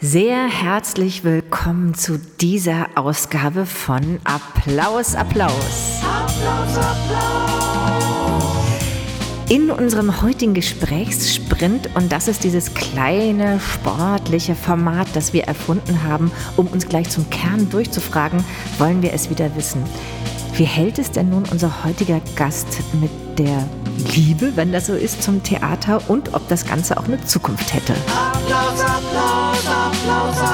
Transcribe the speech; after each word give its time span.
Sehr 0.00 0.46
herzlich 0.46 1.24
willkommen 1.24 1.92
zu 1.92 2.20
dieser 2.40 2.86
Ausgabe 2.94 3.66
von 3.66 4.20
Applaus, 4.22 5.16
Applaus. 5.16 6.00
Applaus, 6.04 6.78
Applaus. 6.78 7.88
In 9.48 9.72
unserem 9.72 10.22
heutigen 10.22 10.54
Gesprächssprint, 10.54 11.96
und 11.96 12.12
das 12.12 12.28
ist 12.28 12.44
dieses 12.44 12.74
kleine 12.74 13.58
sportliche 13.58 14.54
Format, 14.54 15.08
das 15.14 15.32
wir 15.32 15.42
erfunden 15.44 16.04
haben, 16.04 16.30
um 16.56 16.68
uns 16.68 16.88
gleich 16.88 17.10
zum 17.10 17.28
Kern 17.30 17.68
durchzufragen, 17.68 18.44
wollen 18.78 19.02
wir 19.02 19.12
es 19.12 19.30
wieder 19.30 19.56
wissen. 19.56 19.82
Wie 20.54 20.62
hält 20.62 21.00
es 21.00 21.10
denn 21.10 21.30
nun 21.30 21.42
unser 21.50 21.82
heutiger 21.82 22.20
Gast 22.36 22.68
mit 23.00 23.10
der 23.36 23.68
Liebe, 24.14 24.52
wenn 24.54 24.70
das 24.70 24.86
so 24.86 24.92
ist, 24.92 25.24
zum 25.24 25.42
Theater 25.42 26.00
und 26.08 26.34
ob 26.34 26.46
das 26.48 26.64
Ganze 26.66 26.96
auch 26.96 27.04
eine 27.06 27.24
Zukunft 27.24 27.74
hätte? 27.74 27.94
Applaus, 27.94 28.80
Applaus, 28.80 29.07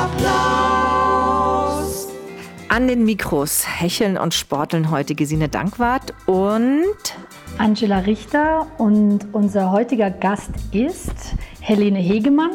Applaus. 0.05 1.79
An 2.69 2.89
den 2.89 3.07
Mikros 3.07 3.65
hecheln 3.67 4.19
und 4.19 4.35
sporteln 4.35 4.91
heute 4.91 5.15
Gesine 5.15 5.49
Dankwart 5.49 6.13
und 6.27 6.85
Angela 7.57 8.01
Richter 8.01 8.67
und 8.77 9.21
unser 9.33 9.71
heutiger 9.71 10.11
Gast 10.11 10.51
ist 10.73 11.15
Helene 11.61 12.01
Hegemann. 12.01 12.51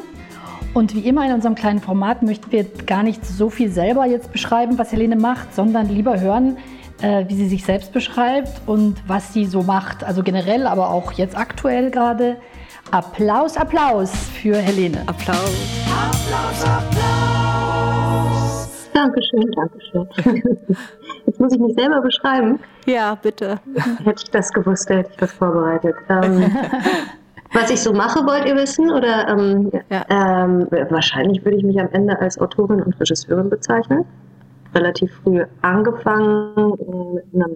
Und 0.75 0.93
wie 0.93 0.99
immer 0.99 1.25
in 1.25 1.33
unserem 1.33 1.55
kleinen 1.55 1.79
Format 1.79 2.21
möchten 2.21 2.51
wir 2.51 2.65
gar 2.85 3.01
nicht 3.01 3.25
so 3.25 3.49
viel 3.49 3.71
selber 3.71 4.05
jetzt 4.05 4.31
beschreiben, 4.31 4.77
was 4.77 4.91
Helene 4.91 5.15
macht, 5.15 5.55
sondern 5.55 5.89
lieber 5.89 6.19
hören, 6.19 6.57
äh, 7.01 7.25
wie 7.29 7.35
sie 7.35 7.49
sich 7.49 7.65
selbst 7.65 7.91
beschreibt 7.91 8.61
und 8.67 9.01
was 9.07 9.33
sie 9.33 9.47
so 9.47 9.63
macht. 9.63 10.03
Also 10.03 10.21
generell, 10.21 10.67
aber 10.67 10.91
auch 10.91 11.13
jetzt 11.13 11.35
aktuell 11.35 11.89
gerade. 11.89 12.37
Applaus, 12.91 13.57
Applaus 13.57 14.11
für 14.39 14.55
Helene. 14.57 15.01
Applaus. 15.07 15.51
Applaus, 15.87 16.63
Applaus. 16.63 16.98
Dankeschön, 18.99 19.51
Dankeschön. 19.51 20.07
Jetzt 21.25 21.39
muss 21.39 21.53
ich 21.53 21.59
mich 21.59 21.73
selber 21.75 22.01
beschreiben. 22.01 22.59
Ja, 22.85 23.15
bitte. 23.15 23.59
Hätte 24.03 24.23
ich 24.23 24.31
das 24.31 24.51
gewusst, 24.51 24.89
hätte 24.89 25.09
ich 25.13 25.21
was 25.21 25.31
vorbereitet. 25.31 25.95
Ähm, 26.09 26.51
was 27.53 27.71
ich 27.71 27.79
so 27.79 27.93
mache, 27.93 28.25
wollt 28.25 28.45
ihr 28.45 28.55
wissen? 28.55 28.91
Oder 28.91 29.29
ähm, 29.29 29.71
ja. 29.89 30.05
ähm, 30.09 30.67
wahrscheinlich 30.89 31.45
würde 31.45 31.57
ich 31.57 31.63
mich 31.63 31.79
am 31.79 31.89
Ende 31.93 32.19
als 32.19 32.37
Autorin 32.39 32.81
und 32.81 32.99
Regisseurin 32.99 33.49
bezeichnen 33.49 34.05
relativ 34.75 35.11
früh 35.23 35.43
angefangen 35.61 36.73
mit 37.13 37.25
einem 37.33 37.55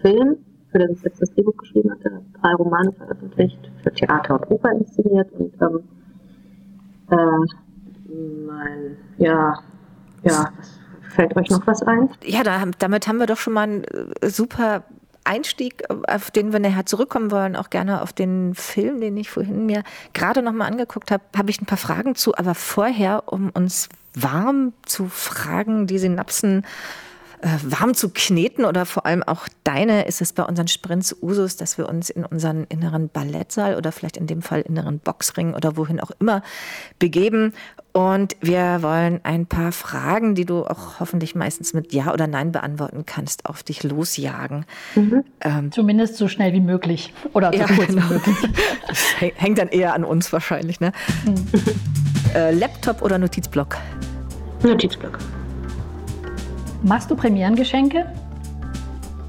Film, 0.00 0.36
für 0.70 0.78
den 0.78 0.92
ich 0.92 1.02
jetzt 1.02 1.20
das 1.20 1.30
Drehbuch 1.34 1.56
geschrieben 1.56 1.90
hatte, 1.90 2.22
drei 2.40 2.52
Romane 2.54 2.92
veröffentlicht, 2.92 3.58
für 3.82 3.92
Theater 3.92 4.34
und 4.34 4.50
Oper 4.50 4.72
inszeniert 4.72 5.30
und 5.32 5.52
ähm, 5.60 5.80
äh, 7.10 8.46
mein, 8.46 8.96
ja, 9.18 9.58
ja, 10.22 10.52
fällt 11.14 11.36
euch 11.36 11.50
noch 11.50 11.66
was 11.66 11.82
ein? 11.82 12.10
Ja, 12.24 12.42
da, 12.42 12.64
damit 12.78 13.08
haben 13.08 13.18
wir 13.18 13.26
doch 13.26 13.38
schon 13.38 13.52
mal 13.52 13.62
einen 13.62 13.84
äh, 13.84 14.30
super 14.30 14.84
Einstieg, 15.24 15.84
auf 16.08 16.30
den 16.30 16.52
wir 16.52 16.58
nachher 16.58 16.86
zurückkommen 16.86 17.30
wollen, 17.30 17.54
auch 17.54 17.70
gerne 17.70 18.00
auf 18.00 18.12
den 18.12 18.54
Film, 18.54 19.00
den 19.00 19.16
ich 19.16 19.28
vorhin 19.28 19.66
mir 19.66 19.82
gerade 20.14 20.42
noch 20.42 20.52
mal 20.52 20.66
angeguckt 20.66 21.10
habe, 21.10 21.22
habe 21.36 21.50
ich 21.50 21.60
ein 21.60 21.66
paar 21.66 21.78
Fragen 21.78 22.14
zu. 22.14 22.34
Aber 22.34 22.54
vorher, 22.54 23.24
um 23.26 23.50
uns 23.50 23.88
warm 24.14 24.72
zu 24.86 25.08
fragen, 25.08 25.86
die 25.86 25.98
Synapsen 25.98 26.64
äh, 27.42 27.48
warm 27.62 27.94
zu 27.94 28.08
kneten 28.08 28.64
oder 28.64 28.86
vor 28.86 29.06
allem 29.06 29.22
auch 29.22 29.46
deine, 29.64 30.06
ist 30.06 30.20
es 30.20 30.32
bei 30.32 30.42
unseren 30.42 30.66
Sprints 30.66 31.14
Usus, 31.22 31.56
dass 31.56 31.78
wir 31.78 31.88
uns 31.88 32.10
in 32.10 32.24
unseren 32.24 32.64
inneren 32.64 33.10
Ballettsaal 33.10 33.76
oder 33.76 33.92
vielleicht 33.92 34.16
in 34.16 34.26
dem 34.26 34.42
Fall 34.42 34.62
inneren 34.62 34.98
Boxring 34.98 35.54
oder 35.54 35.76
wohin 35.76 36.00
auch 36.00 36.10
immer 36.18 36.42
begeben. 36.98 37.52
Und 37.92 38.36
wir 38.40 38.82
wollen 38.82 39.20
ein 39.24 39.46
paar 39.46 39.72
Fragen, 39.72 40.34
die 40.34 40.44
du 40.44 40.64
auch 40.64 41.00
hoffentlich 41.00 41.34
meistens 41.34 41.74
mit 41.74 41.92
Ja 41.92 42.12
oder 42.12 42.26
Nein 42.26 42.52
beantworten 42.52 43.04
kannst, 43.06 43.46
auf 43.46 43.62
dich 43.62 43.82
losjagen. 43.82 44.66
Mhm. 44.94 45.24
Ähm, 45.40 45.72
Zumindest 45.72 46.16
so 46.16 46.28
schnell 46.28 46.52
wie 46.52 46.60
möglich 46.60 47.12
oder 47.32 47.52
so 47.52 47.58
ja, 47.58 47.66
kurz 47.66 47.88
genau. 47.88 48.08
wie 48.08 48.14
möglich. 48.14 48.36
Das 48.88 49.20
hängt 49.36 49.58
dann 49.58 49.68
eher 49.68 49.94
an 49.94 50.04
uns 50.04 50.32
wahrscheinlich. 50.32 50.80
Ne? 50.80 50.92
Mhm. 51.26 51.46
Äh, 52.34 52.52
Laptop 52.52 53.02
oder 53.02 53.18
Notizblock? 53.18 53.76
Notizblock. 54.62 55.18
Machst 56.82 57.10
du 57.10 57.16
Premierengeschenke? 57.16 58.06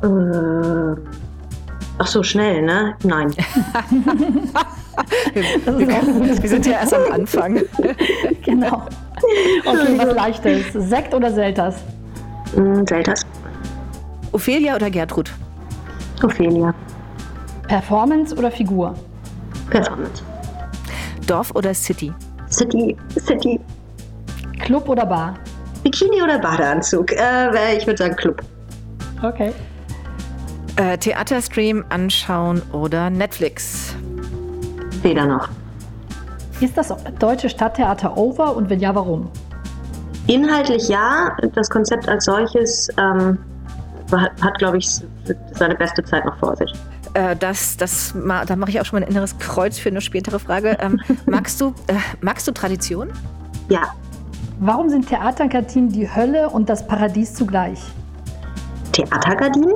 Äh, 0.02 1.19
ach 2.00 2.08
so, 2.08 2.24
schnell, 2.24 2.64
ne? 2.64 2.96
Nein. 3.04 3.32
wir, 5.34 6.50
sind 6.50 6.66
ja 6.66 6.80
erst 6.80 6.94
am 6.94 7.12
Anfang. 7.12 7.62
genau. 8.42 8.88
Okay, 9.66 9.98
was 9.98 10.16
leichtes. 10.16 10.74
Sekt 10.74 11.14
oder 11.14 11.32
Selters? 11.32 11.76
Mm, 12.56 12.86
Selters. 12.88 13.26
Ophelia 14.32 14.76
oder 14.76 14.90
Gertrud? 14.90 15.32
Ophelia. 16.24 16.74
Performance 17.68 18.36
oder 18.36 18.50
Figur? 18.50 18.96
Performance. 19.70 20.24
Dorf 21.28 21.52
oder 21.56 21.74
City? 21.74 22.12
City, 22.50 22.98
City. 23.20 23.60
Club 24.60 24.90
oder 24.90 25.06
Bar? 25.06 25.36
Bikini 25.84 26.22
oder 26.22 26.40
Badeanzug? 26.40 27.12
Äh, 27.12 27.78
ich 27.78 27.86
würde 27.86 27.98
sagen 27.98 28.16
Club. 28.16 28.42
Okay. 29.22 29.54
Äh, 30.80 30.98
Theaterstream 30.98 31.84
anschauen 31.90 32.62
oder 32.72 33.10
Netflix? 33.10 33.94
Weder 35.02 35.26
noch. 35.26 35.50
Ist 36.62 36.78
das 36.78 36.94
Deutsche 37.20 37.50
Stadttheater 37.50 38.16
over 38.16 38.56
und 38.56 38.70
wenn 38.70 38.80
ja, 38.80 38.96
warum? 38.96 39.30
Inhaltlich 40.28 40.88
ja. 40.88 41.36
Das 41.54 41.70
Konzept 41.70 42.08
als 42.08 42.24
solches 42.24 42.88
ähm, 42.98 43.38
hat, 44.10 44.58
glaube 44.60 44.78
ich, 44.78 44.88
seine 45.52 45.76
beste 45.76 46.02
Zeit 46.06 46.24
noch 46.24 46.38
vor 46.40 46.56
sich. 46.56 46.72
Äh, 47.14 47.36
das, 47.36 47.76
das, 47.76 48.14
da 48.16 48.56
mache 48.56 48.70
ich 48.70 48.80
auch 48.80 48.86
schon 48.86 49.02
mal 49.02 49.06
ein 49.06 49.12
inneres 49.12 49.38
Kreuz 49.38 49.78
für 49.78 49.90
eine 49.90 50.00
spätere 50.00 50.40
Frage. 50.40 50.78
Ähm, 50.80 51.02
magst, 51.26 51.60
du, 51.60 51.74
äh, 51.88 51.96
magst 52.22 52.48
du 52.48 52.54
Tradition? 52.54 53.10
Ja. 53.68 53.82
Warum 54.62 54.88
sind 54.88 55.10
Theaterkantinen 55.10 55.90
die 55.90 56.10
Hölle 56.10 56.50
und 56.50 56.70
das 56.70 56.88
Paradies 56.88 57.34
zugleich? 57.34 57.82
Theatergardinen? 58.94 59.74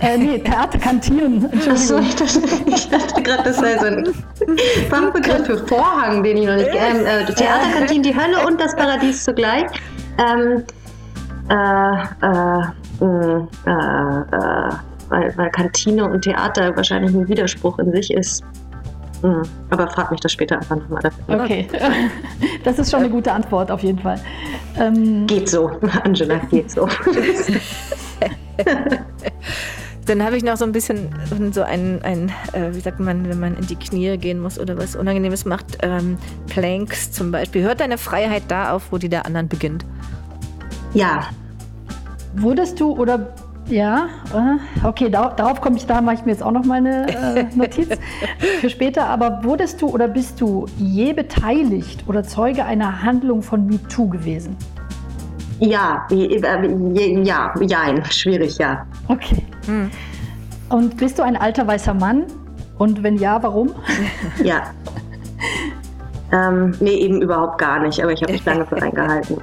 Äh, 0.00 0.16
nee, 0.16 0.38
Theaterkantinen. 0.38 1.50
Achso, 1.68 1.98
ich 1.98 2.14
dachte, 2.14 2.40
ich 2.66 2.88
dachte 2.88 3.22
gerade, 3.22 3.42
das 3.42 3.56
sei 3.56 3.78
so 3.78 3.86
ein 3.86 4.08
Fachbegriff 4.90 5.46
für 5.46 5.58
Vorhang, 5.66 6.22
den 6.22 6.36
ich 6.36 6.46
noch 6.46 6.56
nicht 6.56 6.70
kenne. 6.70 7.00
Ähm, 7.00 7.06
äh, 7.06 7.24
Theaterkantinen, 7.32 8.02
die 8.02 8.14
Hölle 8.14 8.46
und 8.46 8.60
das 8.60 8.76
Paradies 8.76 9.24
zugleich. 9.24 9.66
Ähm, 10.18 10.64
äh, 11.50 12.02
äh, 12.22 12.62
äh, 13.00 13.38
äh, 13.66 14.72
weil, 15.08 15.36
weil 15.36 15.50
Kantine 15.50 16.04
und 16.04 16.22
Theater 16.22 16.76
wahrscheinlich 16.76 17.14
ein 17.14 17.28
Widerspruch 17.28 17.78
in 17.78 17.92
sich 17.92 18.12
ist. 18.12 18.44
Mhm. 19.22 19.42
Aber 19.70 19.88
frag 19.88 20.10
mich 20.10 20.20
das 20.20 20.32
später 20.32 20.56
einfach 20.56 20.76
nochmal. 20.76 21.02
Okay, 21.26 21.66
das 22.64 22.78
ist 22.78 22.90
schon 22.90 23.00
eine 23.00 23.10
gute 23.10 23.32
Antwort 23.32 23.70
auf 23.70 23.82
jeden 23.82 23.98
Fall. 23.98 24.20
Ähm 24.78 25.26
geht 25.26 25.48
so, 25.48 25.70
Angela, 26.04 26.36
geht 26.50 26.70
so. 26.70 26.88
Dann 30.08 30.24
habe 30.24 30.38
ich 30.38 30.42
noch 30.42 30.56
so 30.56 30.64
ein 30.64 30.72
bisschen 30.72 31.10
so 31.52 31.62
ein, 31.62 32.00
ein 32.02 32.32
äh, 32.54 32.74
wie 32.74 32.80
sagt 32.80 32.98
man, 32.98 33.28
wenn 33.28 33.38
man 33.38 33.54
in 33.58 33.66
die 33.66 33.76
Knie 33.76 34.16
gehen 34.16 34.40
muss 34.40 34.58
oder 34.58 34.78
was 34.78 34.96
Unangenehmes 34.96 35.44
macht, 35.44 35.78
ähm, 35.82 36.16
Planks 36.48 37.12
zum 37.12 37.30
Beispiel. 37.30 37.62
Hört 37.62 37.80
deine 37.80 37.98
Freiheit 37.98 38.44
da 38.48 38.72
auf, 38.72 38.90
wo 38.90 38.96
die 38.96 39.10
der 39.10 39.26
anderen 39.26 39.48
beginnt? 39.48 39.84
Ja. 40.94 41.28
Wurdest 42.36 42.80
du 42.80 42.92
oder 42.92 43.34
ja, 43.68 44.08
äh, 44.32 44.86
okay, 44.86 45.10
darauf 45.10 45.60
komme 45.60 45.76
ich, 45.76 45.84
da 45.84 46.00
mache 46.00 46.14
ich 46.14 46.24
mir 46.24 46.32
jetzt 46.32 46.42
auch 46.42 46.52
noch 46.52 46.64
mal 46.64 46.76
eine 46.76 47.06
äh, 47.08 47.46
Notiz 47.54 47.88
für 48.60 48.70
später. 48.70 49.06
Aber 49.08 49.44
wurdest 49.44 49.82
du 49.82 49.88
oder 49.88 50.08
bist 50.08 50.40
du 50.40 50.64
je 50.78 51.12
beteiligt 51.12 52.04
oder 52.06 52.22
Zeuge 52.22 52.64
einer 52.64 53.02
Handlung 53.02 53.42
von 53.42 53.66
MeToo 53.66 54.08
gewesen? 54.08 54.56
Ja, 55.60 56.06
äh, 56.10 56.40
ja, 57.24 57.52
ja, 57.60 58.04
schwierig, 58.06 58.56
ja. 58.56 58.86
Okay. 59.08 59.42
Hm. 59.68 59.90
Und 60.70 60.96
bist 60.96 61.18
du 61.18 61.22
ein 61.22 61.36
alter 61.36 61.66
weißer 61.66 61.94
Mann? 61.94 62.24
Und 62.78 63.02
wenn 63.02 63.16
ja, 63.16 63.42
warum? 63.42 63.74
Ja. 64.42 64.62
ähm, 66.32 66.74
nee, 66.80 66.96
eben 66.96 67.22
überhaupt 67.22 67.58
gar 67.58 67.80
nicht, 67.80 68.02
aber 68.02 68.12
ich 68.12 68.22
habe 68.22 68.32
mich 68.32 68.44
lange 68.44 68.66
für 68.66 68.76
eingehalten. 68.82 69.40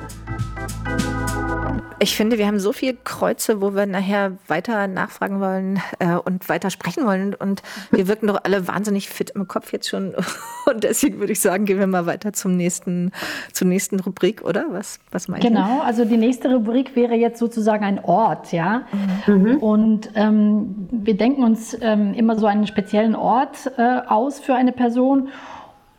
Ich 2.06 2.16
finde, 2.16 2.38
wir 2.38 2.46
haben 2.46 2.60
so 2.60 2.72
viele 2.72 2.94
Kreuze, 3.04 3.63
wo 3.63 3.74
wir 3.74 3.88
nachher 3.88 4.34
weiter 4.48 4.86
nachfragen 4.86 5.40
wollen 5.40 5.81
äh, 5.98 6.13
und 6.13 6.48
weiter 6.50 6.69
sprechen 6.69 7.04
wollen. 7.07 7.34
Und 7.34 7.63
wir 7.90 8.07
wirken 8.07 8.28
doch 8.28 8.42
alle 8.44 8.68
wahnsinnig 8.68 9.10
fit 9.10 9.31
im 9.31 9.48
Kopf 9.48 9.74
jetzt 9.74 9.90
schon. 9.90 10.13
Und 10.68 10.84
deswegen 10.84 11.18
würde 11.18 11.34
ich 11.34 11.40
sagen, 11.40 11.66
gehen 11.66 11.80
wir 11.80 11.88
mal 11.88 12.06
weiter 12.06 12.31
zum 12.31 12.56
nächsten, 12.57 13.12
zur 13.54 13.68
nächsten 13.68 14.00
Rubrik, 14.00 14.44
oder? 14.44 14.66
Was, 14.69 15.00
was 15.10 15.28
meinst 15.28 15.48
genau, 15.48 15.63
du? 15.63 15.68
Genau, 15.68 15.81
also 15.81 16.06
die 16.06 16.18
nächste 16.18 16.54
Rubrik 16.54 16.96
wäre 16.96 17.16
jetzt 17.16 17.40
sozusagen 17.40 17.84
ein 17.84 18.04
Ort, 18.04 18.52
ja. 18.52 18.84
Mhm. 19.25 19.57
Und 19.57 20.12
ähm, 20.13 20.88
wir 20.92 21.18
denken 21.18 21.44
uns 21.44 21.75
ähm, 21.81 22.13
immer 22.13 22.38
so 22.38 22.46
einen 22.46 22.68
speziellen 22.68 23.16
Ort 23.16 23.72
äh, 23.78 24.02
aus 24.06 24.40
für 24.40 24.54
eine 24.54 24.74
Person. 24.74 25.30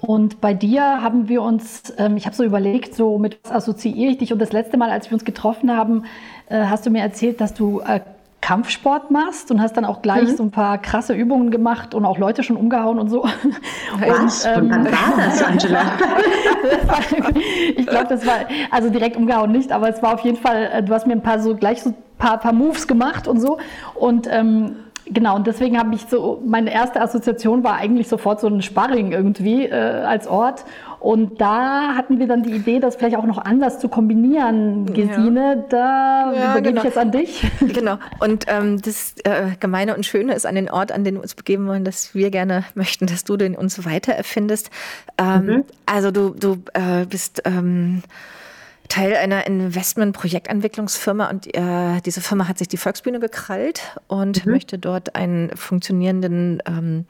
Und 0.00 0.40
bei 0.40 0.52
dir 0.52 1.02
haben 1.02 1.28
wir 1.28 1.42
uns, 1.42 1.94
ähm, 1.96 2.16
ich 2.16 2.26
habe 2.26 2.36
so 2.36 2.44
überlegt, 2.44 2.94
so 2.94 3.18
mit 3.18 3.38
was 3.44 3.52
assoziiere 3.52 4.10
ich 4.10 4.18
dich? 4.18 4.32
Und 4.32 4.40
das 4.40 4.52
letzte 4.52 4.76
Mal, 4.76 4.90
als 4.90 5.10
wir 5.10 5.14
uns 5.14 5.24
getroffen 5.24 5.74
haben, 5.74 6.04
äh, 6.48 6.64
hast 6.64 6.84
du 6.84 6.90
mir 6.90 7.00
erzählt, 7.00 7.40
dass 7.40 7.54
du 7.54 7.80
äh, 7.80 8.00
Kampfsport 8.42 9.10
machst 9.10 9.50
und 9.50 9.60
hast 9.60 9.76
dann 9.76 9.84
auch 9.84 10.02
gleich 10.02 10.28
mhm. 10.28 10.36
so 10.36 10.42
ein 10.44 10.50
paar 10.50 10.78
krasse 10.78 11.14
Übungen 11.14 11.50
gemacht 11.50 11.94
und 11.94 12.04
auch 12.04 12.18
Leute 12.18 12.42
schon 12.42 12.56
umgehauen 12.56 12.98
und 12.98 13.08
so. 13.08 13.24
Was? 13.98 14.46
Und, 14.46 14.56
ähm, 14.56 14.70
wann 14.70 14.84
war 14.84 15.16
das, 15.16 15.42
Angela? 15.42 15.82
ich 17.76 17.86
glaube, 17.86 18.06
das 18.08 18.24
war, 18.24 18.34
also 18.70 18.90
direkt 18.90 19.16
umgehauen 19.16 19.50
nicht, 19.50 19.72
aber 19.72 19.88
es 19.88 20.00
war 20.02 20.14
auf 20.14 20.20
jeden 20.20 20.36
Fall, 20.36 20.70
äh, 20.72 20.82
du 20.82 20.92
hast 20.94 21.06
mir 21.06 21.14
ein 21.14 21.22
paar 21.22 21.40
so 21.40 21.56
gleich 21.56 21.82
so 21.82 21.90
ein 21.90 21.96
paar, 22.18 22.38
paar 22.38 22.52
Moves 22.52 22.86
gemacht 22.86 23.26
und 23.26 23.40
so. 23.40 23.58
Und 23.94 24.28
ähm, 24.30 24.76
Genau, 25.08 25.36
und 25.36 25.46
deswegen 25.46 25.78
habe 25.78 25.94
ich 25.94 26.02
so, 26.10 26.42
meine 26.44 26.72
erste 26.72 27.00
Assoziation 27.00 27.62
war 27.62 27.76
eigentlich 27.76 28.08
sofort 28.08 28.40
so 28.40 28.48
ein 28.48 28.60
Sparring 28.60 29.12
irgendwie 29.12 29.64
äh, 29.64 29.72
als 29.72 30.26
Ort. 30.26 30.64
Und 30.98 31.40
da 31.40 31.94
hatten 31.94 32.18
wir 32.18 32.26
dann 32.26 32.42
die 32.42 32.50
Idee, 32.50 32.80
das 32.80 32.96
vielleicht 32.96 33.16
auch 33.16 33.26
noch 33.26 33.38
anders 33.38 33.78
zu 33.78 33.88
kombinieren, 33.88 34.86
Gesine. 34.86 35.40
Ja. 35.40 35.64
Da 35.68 36.32
ja, 36.34 36.50
übergebe 36.50 36.68
genau. 36.70 36.80
ich 36.80 36.84
jetzt 36.84 36.98
an 36.98 37.12
dich. 37.12 37.46
Genau. 37.76 37.98
Und 38.20 38.46
ähm, 38.48 38.80
das 38.80 39.14
äh, 39.24 39.50
Gemeine 39.60 39.94
und 39.94 40.06
Schöne 40.06 40.34
ist 40.34 40.46
an 40.46 40.54
den 40.54 40.70
Ort, 40.70 40.90
an 40.92 41.04
den 41.04 41.14
wir 41.14 41.22
uns 41.22 41.34
begeben 41.34 41.66
wollen, 41.66 41.84
dass 41.84 42.14
wir 42.14 42.30
gerne 42.30 42.64
möchten, 42.74 43.06
dass 43.06 43.24
du 43.24 43.36
den 43.36 43.54
uns 43.54 43.84
weiter 43.84 44.12
erfindest. 44.12 44.70
Ähm, 45.18 45.46
mhm. 45.46 45.64
Also 45.84 46.10
du, 46.10 46.30
du 46.30 46.54
äh, 46.72 47.04
bist 47.08 47.42
ähm, 47.44 48.02
Teil 48.88 49.14
einer 49.14 49.46
Investment-Projektentwicklungsfirma 49.46 51.28
und 51.30 51.54
äh, 51.56 52.00
diese 52.04 52.20
Firma 52.20 52.48
hat 52.48 52.58
sich 52.58 52.68
die 52.68 52.76
Volksbühne 52.76 53.20
gekrallt 53.20 53.98
und 54.08 54.44
mhm. 54.44 54.52
möchte 54.52 54.78
dort 54.78 55.14
einen 55.14 55.54
funktionierenden 55.56 56.62
ähm, 56.66 57.06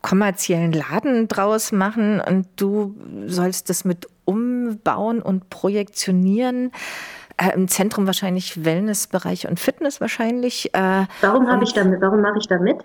kommerziellen 0.00 0.72
Laden 0.72 1.28
draus 1.28 1.72
machen 1.72 2.20
und 2.20 2.46
du 2.56 2.96
sollst 3.26 3.70
das 3.70 3.84
mit 3.84 4.06
umbauen 4.24 5.22
und 5.22 5.50
projektionieren. 5.50 6.72
Äh, 7.36 7.54
Im 7.54 7.68
Zentrum 7.68 8.06
wahrscheinlich 8.06 8.64
Wellnessbereich 8.64 9.48
und 9.48 9.58
Fitness 9.58 10.00
wahrscheinlich. 10.00 10.74
Äh, 10.74 11.06
warum 11.20 11.48
habe 11.48 11.64
ich 11.64 11.72
damit? 11.72 12.00
Warum 12.00 12.20
mache 12.20 12.38
ich 12.38 12.46
damit? 12.46 12.76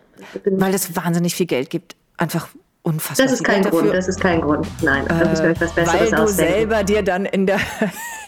Weil 0.45 0.74
es 0.74 0.95
wahnsinnig 0.95 1.36
viel 1.36 1.45
Geld 1.45 1.69
gibt. 1.69 1.95
Einfach 2.18 2.48
unfassbar. 2.88 3.25
Das 3.25 3.34
ist 3.34 3.44
kein 3.44 3.62
Grund, 3.63 3.75
dafür. 3.75 3.94
das 3.94 4.07
ist 4.07 4.19
kein 4.19 4.42
Grund. 4.42 4.66
Nein, 4.81 5.06
da 5.07 5.19
äh, 5.19 5.34
ich 5.34 5.62
was 5.62 5.74
Besseres 5.74 6.00
Weil 6.00 6.10
du 6.10 6.24
ausdenken. 6.24 6.54
selber 6.54 6.84
dir 6.84 7.04
dann 7.04 7.25
in 7.25 7.45
der, 7.45 7.60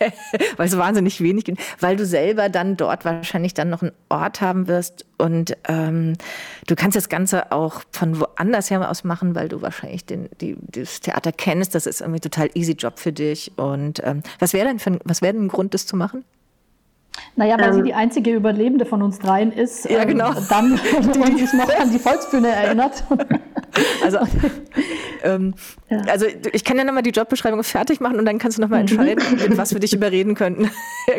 weil 0.57 0.67
es 0.67 0.77
wahnsinnig 0.77 1.21
wenig 1.21 1.45
gibt, 1.45 1.61
weil 1.79 1.95
du 1.95 2.05
selber 2.05 2.49
dann 2.49 2.75
dort 2.75 3.05
wahrscheinlich 3.05 3.53
dann 3.53 3.69
noch 3.69 3.81
einen 3.81 3.93
Ort 4.09 4.41
haben 4.41 4.67
wirst 4.67 5.05
und 5.17 5.55
ähm, 5.67 6.15
du 6.67 6.75
kannst 6.75 6.97
das 6.97 7.07
Ganze 7.07 7.51
auch 7.53 7.81
von 7.91 8.19
woanders 8.19 8.69
her 8.69 8.89
aus 8.89 9.03
machen, 9.05 9.33
weil 9.33 9.47
du 9.47 9.61
wahrscheinlich 9.61 10.05
den, 10.05 10.29
die, 10.41 10.57
das 10.59 10.99
Theater 10.99 11.31
kennst. 11.31 11.73
Das 11.73 11.85
ist 11.85 12.01
irgendwie 12.01 12.19
total 12.19 12.49
easy 12.53 12.73
Job 12.73 12.99
für 12.99 13.13
dich. 13.13 13.53
Und 13.57 14.01
ähm, 14.03 14.23
was 14.39 14.53
wäre 14.53 14.67
denn 14.67 14.79
für, 14.79 14.99
was 15.05 15.21
wäre 15.21 15.33
denn 15.33 15.45
ein 15.45 15.49
Grund, 15.49 15.73
das 15.73 15.85
zu 15.85 15.95
machen? 15.95 16.25
Naja, 17.39 17.57
weil 17.57 17.69
ähm, 17.69 17.75
sie 17.75 17.83
die 17.83 17.93
einzige 17.93 18.35
Überlebende 18.35 18.85
von 18.85 19.01
uns 19.01 19.17
dreien 19.17 19.53
ist. 19.53 19.89
Ja, 19.89 20.03
genau. 20.03 20.31
Ähm, 20.31 20.45
dann, 20.49 20.79
die 21.37 21.45
sich 21.45 21.53
noch 21.53 21.73
an 21.73 21.89
die 21.89 21.99
Volksbühne 21.99 22.49
erinnert. 22.49 23.05
Also, 24.03 24.19
ähm, 25.23 25.53
ja. 25.89 26.01
also 26.09 26.25
ich 26.51 26.65
kann 26.65 26.77
ja 26.77 26.83
nochmal 26.83 27.03
die 27.03 27.11
Jobbeschreibung 27.11 27.63
fertig 27.63 28.01
machen 28.01 28.19
und 28.19 28.25
dann 28.25 28.39
kannst 28.39 28.57
du 28.57 28.61
nochmal 28.61 28.83
mhm. 28.83 28.89
entscheiden, 28.89 29.23
mit 29.37 29.57
was 29.57 29.73
wir 29.73 29.79
dich 29.79 29.93
überreden 29.93 30.35
könnten. 30.35 30.69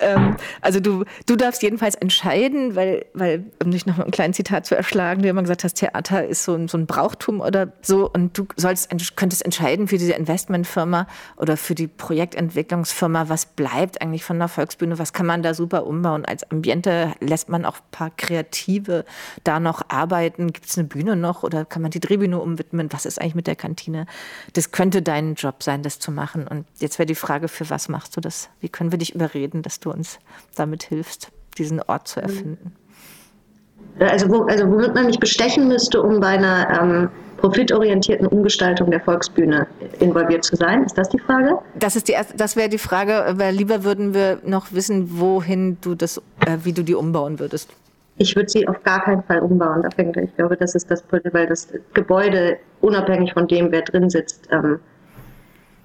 ähm, 0.00 0.36
also 0.60 0.78
du, 0.78 1.04
du 1.26 1.34
darfst 1.34 1.60
jedenfalls 1.62 1.96
entscheiden, 1.96 2.76
weil, 2.76 3.06
weil 3.12 3.44
um 3.64 3.72
dich 3.72 3.84
nochmal 3.84 4.06
ein 4.06 4.12
kleines 4.12 4.36
Zitat 4.36 4.64
zu 4.64 4.76
erschlagen, 4.76 5.22
du 5.22 5.28
immer 5.28 5.42
gesagt 5.42 5.64
hast, 5.64 5.74
Theater 5.74 6.24
ist 6.24 6.44
so 6.44 6.54
ein, 6.54 6.68
so 6.68 6.78
ein 6.78 6.86
Brauchtum 6.86 7.40
oder 7.40 7.72
so 7.82 8.08
und 8.12 8.38
du 8.38 8.46
sollst, 8.56 8.90
könntest 9.16 9.44
entscheiden 9.44 9.88
für 9.88 9.98
diese 9.98 10.12
Investmentfirma 10.12 11.08
oder 11.36 11.56
für 11.56 11.74
die 11.74 11.88
Projektentwicklungsfirma, 11.88 13.28
was 13.28 13.46
bleibt 13.46 14.02
eigentlich 14.02 14.22
von 14.22 14.38
der 14.38 14.48
Volksbühne, 14.48 15.00
was 15.00 15.12
kann 15.16 15.24
man 15.24 15.42
da 15.42 15.54
super 15.54 15.86
umbauen. 15.86 16.26
Als 16.26 16.48
Ambiente 16.50 17.14
lässt 17.20 17.48
man 17.48 17.64
auch 17.64 17.76
ein 17.76 17.90
paar 17.90 18.10
Kreative 18.10 19.06
da 19.44 19.60
noch 19.60 19.88
arbeiten. 19.88 20.52
Gibt 20.52 20.66
es 20.66 20.76
eine 20.76 20.86
Bühne 20.86 21.16
noch 21.16 21.42
oder 21.42 21.64
kann 21.64 21.80
man 21.80 21.90
die 21.90 22.00
Tribüne 22.00 22.38
umwidmen? 22.38 22.92
Was 22.92 23.06
ist 23.06 23.18
eigentlich 23.18 23.34
mit 23.34 23.46
der 23.46 23.56
Kantine? 23.56 24.06
Das 24.52 24.72
könnte 24.72 25.00
dein 25.00 25.34
Job 25.34 25.62
sein, 25.62 25.82
das 25.82 26.00
zu 26.00 26.12
machen. 26.12 26.46
Und 26.46 26.66
jetzt 26.80 26.98
wäre 26.98 27.06
die 27.06 27.14
Frage, 27.14 27.48
für 27.48 27.70
was 27.70 27.88
machst 27.88 28.14
du 28.14 28.20
das? 28.20 28.50
Wie 28.60 28.68
können 28.68 28.90
wir 28.90 28.98
dich 28.98 29.14
überreden, 29.14 29.62
dass 29.62 29.80
du 29.80 29.90
uns 29.90 30.18
damit 30.54 30.82
hilfst, 30.82 31.32
diesen 31.56 31.80
Ort 31.80 32.08
zu 32.08 32.20
erfinden? 32.20 32.76
Also, 33.98 34.28
wo, 34.28 34.42
also 34.44 34.66
womit 34.70 34.94
man 34.94 35.06
mich 35.06 35.18
bestechen 35.18 35.68
müsste, 35.68 36.02
um 36.02 36.20
bei 36.20 36.28
einer 36.28 36.80
ähm, 36.80 37.08
profitorientierten 37.38 38.26
Umgestaltung 38.26 38.90
der 38.90 39.00
Volksbühne 39.00 39.66
involviert 40.00 40.44
zu 40.44 40.56
sein? 40.56 40.84
Ist 40.84 40.98
das 40.98 41.08
die 41.08 41.18
Frage? 41.18 41.58
Das 41.78 41.96
ist 41.96 42.08
die 42.08 42.12
erste, 42.12 42.36
das 42.36 42.56
wäre 42.56 42.68
die 42.68 42.78
Frage, 42.78 43.34
weil 43.36 43.54
lieber 43.54 43.84
würden 43.84 44.14
wir 44.14 44.38
noch 44.44 44.72
wissen, 44.72 45.18
wohin 45.18 45.78
du 45.80 45.94
das, 45.94 46.18
äh, 46.46 46.58
wie 46.62 46.72
du 46.72 46.82
die 46.82 46.94
umbauen 46.94 47.38
würdest. 47.38 47.70
Ich 48.18 48.34
würde 48.34 48.48
sie 48.48 48.66
auf 48.66 48.82
gar 48.82 49.04
keinen 49.04 49.22
Fall 49.24 49.40
umbauen. 49.40 49.86
Ich 49.96 50.36
glaube, 50.36 50.56
das 50.56 50.74
ist 50.74 50.90
das, 50.90 51.04
weil 51.10 51.46
das 51.46 51.68
Gebäude, 51.92 52.56
unabhängig 52.80 53.34
von 53.34 53.46
dem, 53.46 53.70
wer 53.70 53.82
drin 53.82 54.08
sitzt, 54.08 54.48
ähm, 54.50 54.80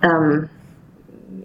ähm, 0.02 0.50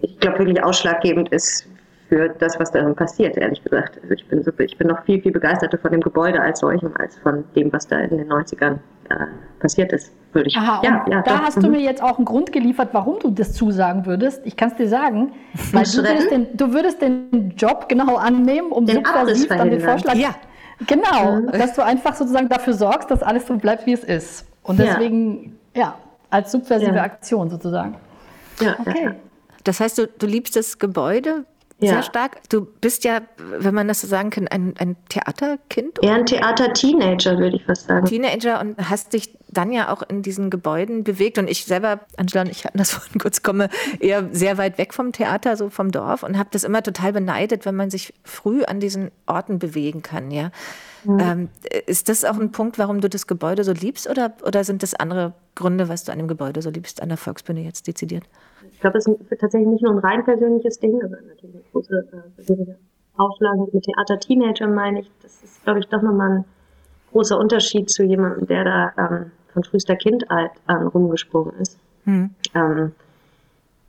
ich 0.01 0.19
glaube, 0.19 0.39
wirklich 0.39 0.63
ausschlaggebend 0.63 1.29
ist 1.29 1.66
für 2.09 2.29
das, 2.29 2.59
was 2.59 2.71
darin 2.71 2.95
passiert, 2.95 3.37
ehrlich 3.37 3.63
gesagt. 3.63 3.99
Also 4.01 4.13
ich 4.13 4.27
bin, 4.27 4.43
so, 4.43 4.51
ich 4.57 4.77
bin 4.77 4.87
noch 4.87 5.03
viel, 5.03 5.21
viel 5.21 5.31
begeisterter 5.31 5.77
von 5.77 5.91
dem 5.91 6.01
Gebäude 6.01 6.41
als 6.41 6.59
solchem, 6.59 6.93
als 6.97 7.17
von 7.19 7.43
dem, 7.55 7.71
was 7.73 7.87
da 7.87 7.99
in 7.99 8.17
den 8.17 8.31
90ern 8.31 8.79
äh, 9.09 9.15
passiert 9.59 9.91
ist, 9.91 10.13
würde 10.33 10.47
ich. 10.47 10.57
Aha, 10.57 10.81
ja, 10.83 11.05
ja, 11.09 11.21
da 11.21 11.37
doch. 11.37 11.43
hast 11.43 11.57
du 11.57 11.67
mhm. 11.67 11.73
mir 11.73 11.81
jetzt 11.81 12.01
auch 12.01 12.17
einen 12.17 12.25
Grund 12.25 12.51
geliefert, 12.51 12.89
warum 12.93 13.19
du 13.19 13.29
das 13.31 13.53
zusagen 13.53 14.05
würdest. 14.05 14.41
Ich 14.45 14.55
kann 14.55 14.69
es 14.69 14.75
dir 14.75 14.87
sagen, 14.87 15.33
weil 15.71 15.83
du 15.83 15.97
würdest, 15.97 16.31
den, 16.31 16.47
du 16.55 16.73
würdest, 16.73 17.01
den, 17.01 17.53
Job 17.57 17.89
genau 17.89 18.15
annehmen, 18.15 18.71
um 18.71 18.85
den 18.85 19.03
subversiv 19.03 19.49
dann 19.49 19.69
den 19.69 19.81
Vorschlag. 19.81 20.15
Ja. 20.15 20.35
Genau, 20.85 21.37
mhm. 21.37 21.51
dass 21.51 21.73
du 21.73 21.83
einfach 21.83 22.15
sozusagen 22.15 22.49
dafür 22.49 22.73
sorgst, 22.73 23.09
dass 23.09 23.23
alles 23.23 23.47
so 23.47 23.57
bleibt, 23.57 23.85
wie 23.85 23.93
es 23.93 24.03
ist. 24.03 24.45
Und 24.61 24.79
deswegen, 24.79 25.57
ja, 25.73 25.81
ja 25.81 25.95
als 26.29 26.51
subversive 26.51 27.01
Aktion 27.01 27.49
sozusagen. 27.49 27.95
Ja, 28.61 28.75
okay. 28.79 29.11
Das 29.63 29.79
heißt, 29.79 29.97
du, 29.97 30.07
du 30.07 30.27
liebst 30.27 30.55
das 30.55 30.77
Gebäude, 30.79 31.45
ja. 31.79 31.93
sehr 31.93 32.03
stark. 32.03 32.49
Du 32.49 32.65
bist 32.65 33.03
ja, 33.03 33.21
wenn 33.37 33.73
man 33.73 33.87
das 33.87 34.01
so 34.01 34.07
sagen 34.07 34.29
kann, 34.29 34.47
ein, 34.47 34.73
ein 34.77 34.95
Theaterkind. 35.09 36.03
Eher 36.03 36.15
ein 36.15 36.25
Theater-Teenager, 36.25 37.37
würde 37.37 37.57
ich 37.57 37.65
fast 37.65 37.87
sagen. 37.87 38.05
Teenager 38.05 38.59
und 38.59 38.77
hast 38.89 39.13
dich 39.13 39.37
dann 39.49 39.71
ja 39.71 39.91
auch 39.91 40.03
in 40.03 40.21
diesen 40.21 40.49
Gebäuden 40.49 41.03
bewegt. 41.03 41.37
Und 41.37 41.49
ich 41.49 41.65
selber, 41.65 42.01
Angela 42.17 42.41
und 42.41 42.49
ich 42.49 42.65
hatten 42.65 42.77
das 42.77 42.91
vorhin 42.93 43.19
kurz, 43.19 43.43
komme 43.43 43.69
eher 43.99 44.27
sehr 44.31 44.57
weit 44.57 44.77
weg 44.77 44.93
vom 44.93 45.11
Theater, 45.11 45.55
so 45.55 45.69
vom 45.69 45.91
Dorf 45.91 46.23
und 46.23 46.37
habe 46.37 46.49
das 46.51 46.63
immer 46.63 46.81
total 46.81 47.13
beneidet, 47.13 47.65
wenn 47.65 47.75
man 47.75 47.89
sich 47.89 48.13
früh 48.23 48.63
an 48.63 48.79
diesen 48.79 49.11
Orten 49.25 49.59
bewegen 49.59 50.01
kann. 50.01 50.31
Ja. 50.31 50.51
Mhm. 51.03 51.19
Ähm, 51.19 51.49
ist 51.85 52.09
das 52.09 52.25
auch 52.25 52.39
ein 52.39 52.51
Punkt, 52.51 52.79
warum 52.79 53.01
du 53.01 53.09
das 53.09 53.27
Gebäude 53.27 53.63
so 53.63 53.71
liebst 53.71 54.09
oder, 54.09 54.33
oder 54.43 54.63
sind 54.63 54.83
das 54.83 54.93
andere 54.93 55.33
Gründe, 55.55 55.89
was 55.89 56.03
du 56.03 56.11
an 56.11 56.17
dem 56.17 56.27
Gebäude 56.27 56.61
so 56.61 56.69
liebst, 56.69 57.01
an 57.01 57.09
der 57.09 57.17
Volksbühne 57.17 57.61
jetzt 57.61 57.87
dezidiert? 57.87 58.23
Ich 58.77 58.81
glaube, 58.81 58.99
es 58.99 59.07
ist 59.07 59.17
tatsächlich 59.39 59.67
nicht 59.67 59.81
nur 59.81 59.91
ein 59.91 59.97
rein 59.97 60.23
persönliches 60.23 60.79
Ding, 60.79 61.01
aber 61.03 61.15
natürlich 61.15 61.55
eine 61.55 61.63
große 61.71 62.07
äh, 62.11 62.29
persönliche 62.35 62.75
Auflage 63.17 63.67
mit 63.73 63.83
Theater-Teenager, 63.83 64.67
meine 64.67 64.99
ich. 64.99 65.11
Das 65.23 65.43
ist, 65.43 65.63
glaube 65.63 65.79
ich, 65.79 65.87
doch 65.87 66.03
nochmal 66.03 66.29
ein 66.29 66.45
großer 67.11 67.39
Unterschied 67.39 67.89
zu 67.89 68.03
jemandem, 68.03 68.45
der 68.45 68.63
da 68.65 68.93
ähm, 68.99 69.31
von 69.51 69.63
frühester 69.63 69.95
Kindheit 69.95 70.51
an 70.67 70.85
rumgesprungen 70.85 71.55
ist. 71.59 71.79
Hm. 72.03 72.29
Ähm, 72.53 72.91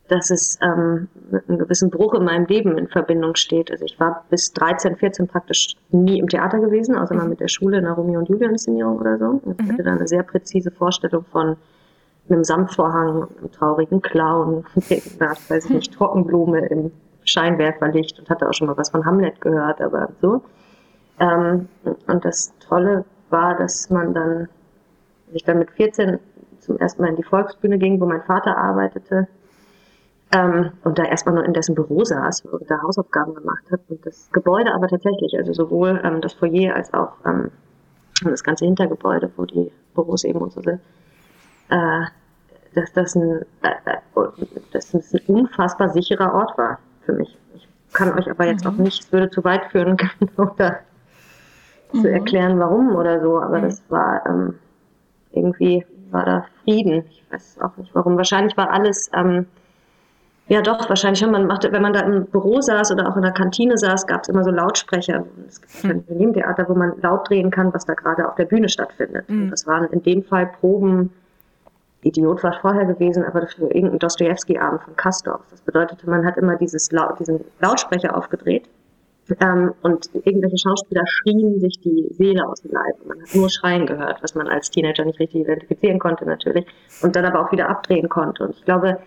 dass 0.09 0.31
es 0.31 0.59
ähm, 0.63 1.09
mit 1.31 1.47
einem 1.47 1.59
gewissen 1.59 1.91
Bruch 1.91 2.15
in 2.15 2.25
meinem 2.25 2.47
Leben 2.47 2.79
in 2.79 2.89
Verbindung 2.89 3.37
steht. 3.37 3.71
Also 3.71 3.85
ich 3.85 4.01
war 4.01 4.25
bis 4.31 4.55
13, 4.55 4.97
14 4.97 5.29
praktisch 5.29 5.77
nie 5.91 6.19
im 6.19 6.29
Theater 6.29 6.61
gewesen, 6.61 6.97
außer 6.97 7.15
mal 7.15 7.29
mit 7.29 7.41
der 7.41 7.49
Schule 7.49 7.77
in 7.77 7.85
der 7.85 7.93
Romeo 7.93 8.21
und 8.21 8.29
Julia 8.31 8.49
Inszenierung 8.49 8.99
oder 8.99 9.19
so. 9.19 9.43
Ich 9.45 9.59
mhm. 9.59 9.71
hatte 9.71 9.83
da 9.83 9.93
eine 9.93 10.09
sehr 10.09 10.23
präzise 10.23 10.71
Vorstellung 10.71 11.27
von 11.31 11.59
einem 12.31 12.45
Samtvorhang, 12.45 13.29
einem 13.39 13.53
traurigen 13.53 14.03
Clown, 14.03 14.65
einer, 15.21 15.37
weiß 15.49 15.67
ich 15.67 15.71
nicht, 15.71 15.95
Trockenblume 15.95 16.67
im 16.67 16.93
Scheinwerferlicht 17.25 18.19
und 18.19 18.31
hatte 18.31 18.49
auch 18.49 18.55
schon 18.55 18.67
mal 18.67 18.77
was 18.77 18.91
von 18.91 19.05
Hamlet 19.05 19.41
gehört, 19.41 19.81
aber 19.81 20.09
so. 20.21 20.43
Ähm, 21.21 21.69
und 22.07 22.25
das 22.25 22.53
Tolle 22.61 23.05
war, 23.31 23.57
dass 23.57 23.91
man 23.91 24.15
dann, 24.15 24.49
ich 25.33 25.45
dann 25.45 25.59
mit 25.59 25.71
14 25.73 26.19
zum 26.61 26.79
ersten 26.79 27.03
Mal 27.03 27.09
in 27.09 27.17
die 27.17 27.23
Volksbühne 27.23 27.79
ging, 27.79 28.01
wo 28.01 28.07
mein 28.07 28.23
Vater 28.23 28.57
arbeitete, 28.57 29.29
ähm, 30.31 30.73
und 30.85 30.99
da 30.99 31.05
erstmal 31.05 31.35
nur 31.35 31.45
in 31.45 31.55
dessen 31.55 31.75
Büro 31.75 32.05
saß 32.05 32.43
und 32.43 32.71
da 32.71 32.83
Hausaufgaben 32.83 33.35
gemacht 33.35 33.65
hat. 33.71 33.81
Und 33.89 34.05
das 34.05 34.31
Gebäude 34.33 34.75
aber 34.75 34.89
tatsächlich, 34.89 35.35
also 35.39 35.53
sowohl 35.53 36.01
ähm, 36.05 36.21
das 36.21 36.35
Foyer 36.35 36.75
als 36.75 36.93
auch 36.93 37.13
ähm, 37.25 37.51
das 38.23 38.45
ganze 38.45 38.67
Hintergebäude, 38.67 39.31
wo 39.37 39.47
die 39.47 39.73
Büros 39.95 40.25
eben 40.25 40.41
und 40.41 40.53
so 40.53 40.61
sind, 40.61 40.81
äh, 41.71 42.05
dass 42.79 42.93
das 42.93 43.15
ein, 43.15 43.43
äh, 43.63 43.69
äh, 43.91 44.47
dass 44.73 44.93
das 44.93 45.15
ein 45.15 45.21
unfassbar 45.27 45.89
sicherer 45.91 46.33
Ort 46.33 46.57
war 46.57 46.79
für 47.05 47.13
mich. 47.13 47.37
Ich 47.55 47.69
kann 47.93 48.17
euch 48.19 48.31
aber 48.31 48.47
jetzt 48.47 48.65
mhm. 48.65 48.71
auch 48.71 48.77
nicht, 48.77 49.05
es 49.05 49.13
würde 49.13 49.31
zu 49.31 49.45
weit 49.45 49.65
führen, 49.67 49.97
oder 50.37 50.81
mhm. 51.93 52.03
zu 52.03 52.11
erklären, 52.11 52.59
warum 52.59 52.95
oder 52.95 53.21
so, 53.21 53.41
aber 53.41 53.59
mhm. 53.59 53.63
das 53.63 53.83
war 53.89 54.25
ähm, 54.27 54.55
irgendwie, 55.33 55.85
war 56.11 56.25
da 56.25 56.47
Frieden. 56.65 57.05
Ich 57.11 57.25
weiß 57.31 57.59
auch 57.61 57.77
nicht 57.77 57.95
warum. 57.95 58.17
Wahrscheinlich 58.17 58.57
war 58.57 58.71
alles, 58.71 59.11
ähm, 59.15 59.47
ja 60.47 60.63
doch, 60.63 60.89
wahrscheinlich, 60.89 61.23
wenn 61.23 61.31
man, 61.31 61.47
machte, 61.47 61.73
wenn 61.73 61.83
man 61.83 61.93
da 61.93 62.01
im 62.01 62.27
Büro 62.27 62.61
saß 62.61 62.93
oder 62.93 63.09
auch 63.09 63.17
in 63.17 63.23
der 63.23 63.33
Kantine 63.33 63.77
saß, 63.77 64.07
gab 64.07 64.23
es 64.23 64.29
immer 64.29 64.45
so 64.45 64.51
Lautsprecher. 64.51 65.25
Es 65.47 65.61
gibt 65.61 65.83
hm. 65.83 65.91
ein 65.91 66.17
Nebentheater, 66.17 66.69
wo 66.69 66.75
man 66.75 66.95
laut 67.03 67.29
drehen 67.29 67.51
kann, 67.51 67.75
was 67.75 67.85
da 67.85 67.95
gerade 67.95 68.27
auf 68.27 68.37
der 68.37 68.47
Bühne 68.47 68.69
stattfindet. 68.69 69.29
Mhm. 69.29 69.51
das 69.51 69.67
waren 69.67 69.87
in 69.91 70.03
dem 70.03 70.23
Fall 70.23 70.47
Proben, 70.47 71.11
Idiot 72.03 72.43
war 72.45 72.59
vorher 72.61 72.87
gewesen, 72.87 73.25
aber 73.25 73.47
für 73.49 73.67
irgendein 73.67 73.99
Dostoevsky-Abend 73.99 74.83
von 74.83 74.97
Kastorf. 74.97 75.41
Das 75.51 75.61
bedeutete, 75.61 76.09
man 76.09 76.25
hat 76.25 76.37
immer 76.37 76.57
dieses, 76.57 76.89
diesen 77.19 77.45
Lautsprecher 77.61 78.17
aufgedreht 78.17 78.69
ähm, 79.41 79.75
und 79.83 80.09
irgendwelche 80.15 80.59
Schauspieler 80.59 81.03
schrien 81.07 81.61
sich 81.61 81.81
die 81.81 82.07
Seele 82.11 82.47
aus 82.47 82.63
dem 82.63 82.73
Leib. 82.73 83.07
Man 83.07 83.21
hat 83.21 83.35
nur 83.35 83.51
Schreien 83.51 83.87
gehört, 83.87 84.23
was 84.23 84.35
man 84.35 84.47
als 84.47 84.71
Teenager 84.71 85.05
nicht 85.05 85.19
richtig 85.19 85.43
identifizieren 85.43 85.99
konnte 85.99 86.25
natürlich 86.25 86.67
und 87.03 87.17
dann 87.17 87.25
aber 87.25 87.41
auch 87.41 87.53
wieder 87.53 87.69
abdrehen 87.69 88.09
konnte. 88.09 88.45
Und 88.45 88.57
ich 88.57 88.65
glaube, 88.65 88.99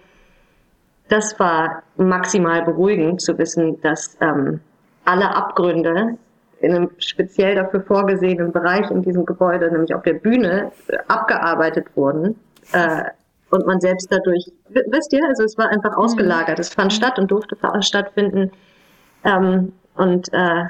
das 1.08 1.40
war 1.40 1.84
maximal 1.98 2.64
beruhigend 2.64 3.22
zu 3.22 3.38
wissen, 3.38 3.80
dass 3.82 4.18
ähm, 4.22 4.60
alle 5.06 5.34
Abgründe 5.36 6.18
in 6.60 6.76
einem 6.76 6.92
speziell 7.00 7.56
dafür 7.56 7.82
vorgesehenen 7.82 8.52
Bereich 8.52 8.92
in 8.92 9.02
diesem 9.02 9.26
Gebäude, 9.26 9.72
nämlich 9.72 9.96
auf 9.96 10.04
der 10.04 10.14
Bühne, 10.14 10.72
abgearbeitet 11.08 11.88
wurden 11.96 12.36
äh, 12.72 13.04
und 13.50 13.66
man 13.66 13.82
selbst 13.82 14.08
dadurch, 14.12 14.52
wisst 14.70 15.12
ihr, 15.14 15.26
also 15.28 15.44
es 15.44 15.58
war 15.58 15.70
einfach 15.70 15.92
mhm. 15.92 16.04
ausgelagert. 16.04 16.60
Es 16.60 16.70
fand 16.70 16.92
mhm. 16.92 16.96
statt 16.96 17.20
und 17.20 17.30
durfte 17.30 17.58
stattfinden. 17.82 18.52
Ähm, 19.24 19.74
und 19.96 20.32
äh, 20.34 20.66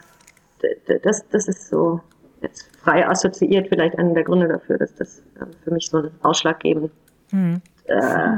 das, 1.04 1.28
das 1.30 1.48
ist 1.48 1.70
so 1.70 2.02
jetzt 2.42 2.70
frei 2.84 3.08
assoziiert 3.08 3.68
vielleicht 3.70 3.98
einer 3.98 4.14
der 4.14 4.24
Gründe 4.24 4.48
dafür, 4.48 4.78
dass 4.78 4.96
das 4.96 5.20
äh, 5.40 5.46
für 5.64 5.72
mich 5.72 5.90
so 5.90 6.00
ein 6.00 6.12
ausschlaggebend, 6.24 6.92
mhm. 7.32 7.62
äh, 7.86 8.38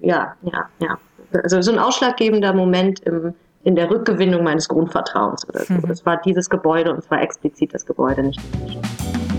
ja, 0.00 0.34
ja, 0.42 0.68
ja. 0.78 0.98
Also 1.42 1.60
so 1.60 1.70
ein 1.70 1.78
ausschlaggebender 1.78 2.52
Moment 2.52 3.00
im, 3.00 3.34
in 3.62 3.76
der 3.76 3.90
Rückgewinnung 3.90 4.42
meines 4.42 4.68
Grundvertrauens 4.68 5.48
oder 5.48 5.60
so. 5.60 5.74
Mhm. 5.74 5.86
Das 5.86 6.04
war 6.06 6.16
dieses 6.22 6.48
Gebäude 6.48 6.92
und 6.92 7.04
zwar 7.04 7.20
explizit 7.20 7.74
das 7.74 7.84
Gebäude, 7.84 8.22
nicht 8.22 8.40
die 8.66 8.78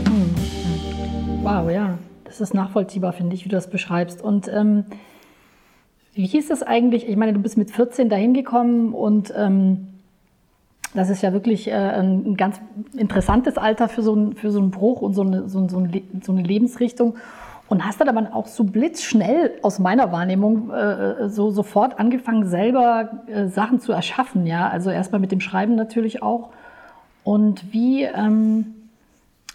mhm. 0.10 1.44
Wow, 1.44 1.70
ja. 1.72 1.98
Das 2.32 2.40
ist 2.40 2.54
nachvollziehbar, 2.54 3.12
finde 3.12 3.36
ich, 3.36 3.44
wie 3.44 3.50
du 3.50 3.58
das 3.58 3.70
beschreibst. 3.70 4.22
Und 4.22 4.48
ähm, 4.48 4.86
wie 6.14 6.26
hieß 6.26 6.48
das 6.48 6.64
eigentlich? 6.64 7.10
Ich 7.10 7.18
meine, 7.18 7.34
du 7.34 7.40
bist 7.40 7.58
mit 7.58 7.72
14 7.72 8.08
dahin 8.08 8.34
gekommen 8.34 8.94
und 8.94 9.34
ähm, 9.36 9.90
das 10.94 11.10
ist 11.10 11.22
ja 11.24 11.34
wirklich 11.34 11.68
äh, 11.68 11.74
ein 11.74 12.38
ganz 12.38 12.62
interessantes 12.96 13.58
Alter 13.58 13.90
für 13.90 14.02
so, 14.02 14.16
ein, 14.16 14.34
für 14.34 14.50
so 14.50 14.60
einen 14.60 14.72
Bruch 14.72 15.02
und 15.02 15.14
so 15.14 15.24
eine, 15.24 15.50
so, 15.50 15.68
so, 15.68 15.86
so 16.22 16.32
eine 16.32 16.42
Lebensrichtung. 16.42 17.18
Und 17.68 17.86
hast 17.86 18.00
dann 18.00 18.08
aber 18.08 18.34
auch 18.34 18.48
so 18.48 18.64
blitzschnell 18.64 19.60
aus 19.62 19.80
meiner 19.80 20.14
Wahrnehmung 20.14 20.72
äh, 20.72 21.28
so 21.28 21.52
sofort 21.52 22.00
angefangen, 22.00 22.46
selber 22.46 23.24
äh, 23.28 23.48
Sachen 23.48 23.82
zu 23.82 23.92
erschaffen. 23.92 24.48
Ja, 24.48 24.70
also 24.70 24.90
erstmal 24.90 25.20
mit 25.20 25.34
dem 25.34 25.42
Schreiben 25.42 25.76
natürlich 25.76 26.24
auch. 26.24 26.52
Und 27.26 27.74
wie, 27.74 28.04
ähm, 28.04 28.76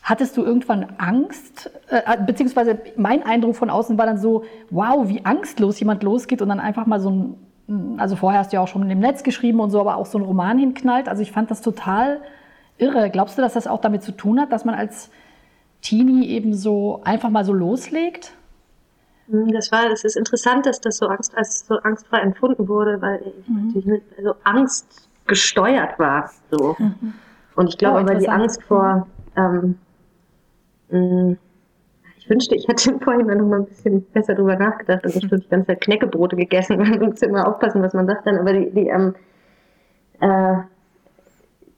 Hattest 0.06 0.36
du 0.36 0.44
irgendwann 0.44 0.86
Angst? 0.98 1.68
Äh, 1.88 1.96
äh, 2.06 2.24
beziehungsweise 2.24 2.78
mein 2.96 3.24
Eindruck 3.24 3.56
von 3.56 3.70
außen 3.70 3.98
war 3.98 4.06
dann 4.06 4.18
so, 4.18 4.44
wow, 4.70 5.08
wie 5.08 5.24
angstlos 5.24 5.80
jemand 5.80 6.04
losgeht 6.04 6.40
und 6.40 6.48
dann 6.48 6.60
einfach 6.60 6.86
mal 6.86 7.00
so 7.00 7.10
ein, 7.66 7.98
also 7.98 8.14
vorher 8.14 8.38
hast 8.38 8.52
du 8.52 8.54
ja 8.54 8.60
auch 8.60 8.68
schon 8.68 8.88
im 8.88 9.00
Netz 9.00 9.24
geschrieben 9.24 9.58
und 9.58 9.70
so, 9.70 9.80
aber 9.80 9.96
auch 9.96 10.06
so 10.06 10.18
einen 10.18 10.26
Roman 10.28 10.58
hinknallt. 10.58 11.08
Also 11.08 11.22
ich 11.22 11.32
fand 11.32 11.50
das 11.50 11.60
total 11.60 12.20
irre. 12.78 13.10
Glaubst 13.10 13.36
du, 13.36 13.42
dass 13.42 13.54
das 13.54 13.66
auch 13.66 13.80
damit 13.80 14.04
zu 14.04 14.12
tun 14.12 14.40
hat, 14.40 14.52
dass 14.52 14.64
man 14.64 14.76
als 14.76 15.10
Teenie 15.82 16.28
eben 16.28 16.54
so 16.54 17.00
einfach 17.02 17.30
mal 17.30 17.44
so 17.44 17.52
loslegt? 17.52 18.32
Hm, 19.28 19.50
das 19.50 19.72
war, 19.72 19.90
es 19.90 20.04
ist 20.04 20.16
interessant, 20.16 20.66
dass 20.66 20.80
das 20.80 20.98
so, 20.98 21.08
Angst, 21.08 21.36
als 21.36 21.66
so 21.66 21.78
angstfrei 21.78 22.20
empfunden 22.20 22.68
wurde, 22.68 23.02
weil 23.02 23.22
ich 23.40 23.48
mhm. 23.48 23.72
natürlich 23.74 24.02
also 24.16 24.36
Angst 24.44 25.08
gesteuert 25.26 25.98
war. 25.98 26.30
So. 26.52 26.76
Mhm. 26.78 27.14
Und 27.56 27.70
ich 27.70 27.76
glaube 27.76 27.96
oh, 27.96 28.00
aber 28.02 28.14
die 28.14 28.28
Angst 28.28 28.62
vor, 28.62 29.08
ähm, 29.34 29.74
Mm. 29.74 29.85
Ich 30.88 32.30
wünschte, 32.30 32.56
ich 32.56 32.66
hätte 32.66 32.98
vorhin 33.04 33.26
noch 33.26 33.46
mal 33.46 33.60
ein 33.60 33.66
bisschen 33.66 34.04
besser 34.06 34.34
drüber 34.34 34.56
nachgedacht 34.56 35.04
und 35.04 35.14
nicht 35.14 35.30
nur 35.30 35.40
die 35.40 35.48
ganze 35.48 35.68
Zeit 35.68 35.80
Knäckebrote 35.80 36.34
gegessen. 36.34 36.76
Man 36.78 36.98
muss 36.98 37.22
immer 37.22 37.46
aufpassen, 37.46 37.82
was 37.82 37.94
man 37.94 38.06
sagt 38.06 38.26
dann. 38.26 38.38
Aber 38.38 38.52
die, 38.52 38.70
die, 38.72 38.88
ähm, 38.88 39.14
äh, 40.20 40.56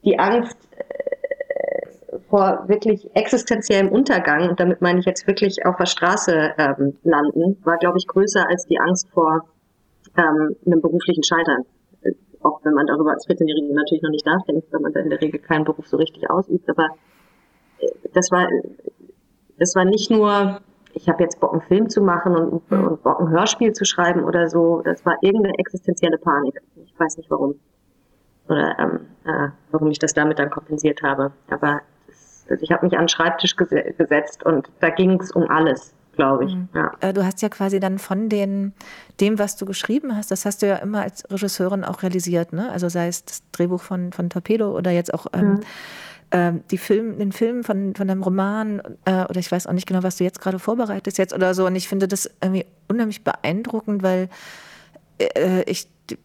die 0.05 0.19
Angst 0.19 0.57
äh, 0.79 2.19
vor 2.31 2.65
wirklich 2.67 3.15
existenziellem 3.15 3.91
Untergang, 3.91 4.49
und 4.49 4.59
damit 4.59 4.81
meine 4.81 5.01
ich 5.01 5.07
jetzt 5.07 5.27
wirklich 5.27 5.67
auf 5.67 5.77
der 5.77 5.87
Straße 5.87 6.55
ähm, 6.57 6.97
landen, 7.03 7.59
war, 7.65 7.77
glaube 7.77 7.99
ich, 7.99 8.07
größer 8.07 8.49
als 8.49 8.65
die 8.67 8.79
Angst 8.79 9.09
vor 9.11 9.45
ähm, 10.17 10.57
einem 10.65 10.81
beruflichen 10.81 11.25
Scheitern. 11.25 11.65
Äh, 12.03 12.13
auch 12.43 12.61
wenn 12.65 12.73
man 12.73 12.87
darüber 12.87 13.11
als 13.11 13.29
14-Jährige 13.29 13.75
natürlich 13.75 14.03
noch 14.03 14.11
nicht 14.11 14.25
nachdenkt, 14.25 14.73
weil 14.73 14.81
man 14.81 14.93
da 14.95 15.01
in 15.01 15.11
der 15.11 15.21
Regel 15.21 15.41
keinen 15.41 15.65
Beruf 15.65 15.87
so 15.87 15.99
richtig 15.99 16.31
ausübt. 16.31 16.71
Aber 16.71 16.87
äh, 17.81 17.89
das 18.15 18.31
war 18.31 18.49
das 19.59 19.75
war 19.75 19.85
nicht 19.85 20.11
nur, 20.11 20.61
ich 20.95 21.09
habe 21.09 21.23
jetzt 21.23 21.41
Bock, 21.41 21.53
einen 21.53 21.63
Film 21.63 21.89
zu 21.89 22.01
machen 22.01 22.35
und, 22.37 22.73
und 22.73 23.03
Bock, 23.03 23.21
ein 23.21 23.29
Hörspiel 23.31 23.73
zu 23.73 23.85
schreiben 23.85 24.25
oder 24.25 24.49
so. 24.49 24.83
Das 24.85 25.05
war 25.05 25.17
irgendeine 25.21 25.59
existenzielle 25.59 26.19
Panik. 26.19 26.61
Ich 26.85 26.99
weiß 26.99 27.17
nicht 27.19 27.31
warum. 27.31 27.55
Oder 28.49 28.79
ähm, 28.79 29.01
äh, 29.25 29.49
warum 29.71 29.91
ich 29.91 29.99
das 29.99 30.15
damit 30.15 30.39
dann 30.39 30.51
kompensiert 30.51 31.03
habe. 31.03 31.33
Aber 31.51 31.81
das, 32.07 32.47
also 32.49 32.63
ich 32.63 32.73
habe 32.73 32.87
mich 32.87 32.95
an 32.95 33.03
den 33.03 33.09
Schreibtisch 33.09 33.57
ges 33.57 33.71
gesetzt 33.97 34.45
und 34.45 34.71
da 34.81 34.91
ging 34.91 35.21
es 35.21 35.33
um 35.33 35.49
alles 35.49 35.95
glaube 36.15 36.47
ich. 36.47 36.55
Mhm. 36.57 36.69
Ja. 36.75 36.91
Äh, 36.99 37.13
du 37.13 37.25
hast 37.25 37.43
ja 37.43 37.49
quasi 37.49 37.79
dann 37.79 38.01
von 38.01 38.29
den, 38.29 38.73
dem, 39.21 39.39
was 39.39 39.55
du 39.55 39.65
geschrieben 39.67 40.17
hast, 40.17 40.33
das 40.33 40.47
hast 40.47 40.63
du 40.63 40.67
ja 40.67 40.75
immer 40.75 41.03
als 41.03 41.25
Regisseurin 41.31 41.85
auch 41.85 42.03
realisiert, 42.03 42.53
ne? 42.53 42.73
Also 42.73 42.89
sei 42.89 43.07
es 43.07 43.25
das 43.25 43.43
Drehbuch 43.53 43.81
von, 43.81 44.13
von 44.13 44.29
Torpedo 44.29 44.77
oder 44.77 44.91
jetzt 44.91 45.15
auch 45.15 45.27
ähm, 45.33 45.49
mhm 45.49 45.55
ähm, 45.55 45.61
die 46.31 46.79
Film, 46.79 47.19
den 47.19 47.33
Film 47.33 47.65
von, 47.65 47.95
von 47.95 48.11
einem 48.11 48.23
Roman 48.23 48.83
äh, 49.07 49.25
oder 49.25 49.39
ich 49.39 49.51
weiß 49.51 49.67
auch 49.67 49.73
nicht 49.73 49.87
genau, 49.87 50.03
was 50.03 50.17
du 50.17 50.25
jetzt 50.25 50.41
gerade 50.41 50.59
vorbereitest 50.59 51.17
jetzt 51.17 51.33
oder 51.33 51.55
so. 51.55 51.67
Und 51.67 51.75
ich 51.75 51.89
finde 51.89 52.07
das 52.07 52.31
irgendwie 52.43 52.67
unheimlich 52.87 53.25
beeindruckend, 53.25 54.03
weil 54.03 54.29
äh, 55.19 55.63
ich 55.63 55.89
die, 56.11 56.19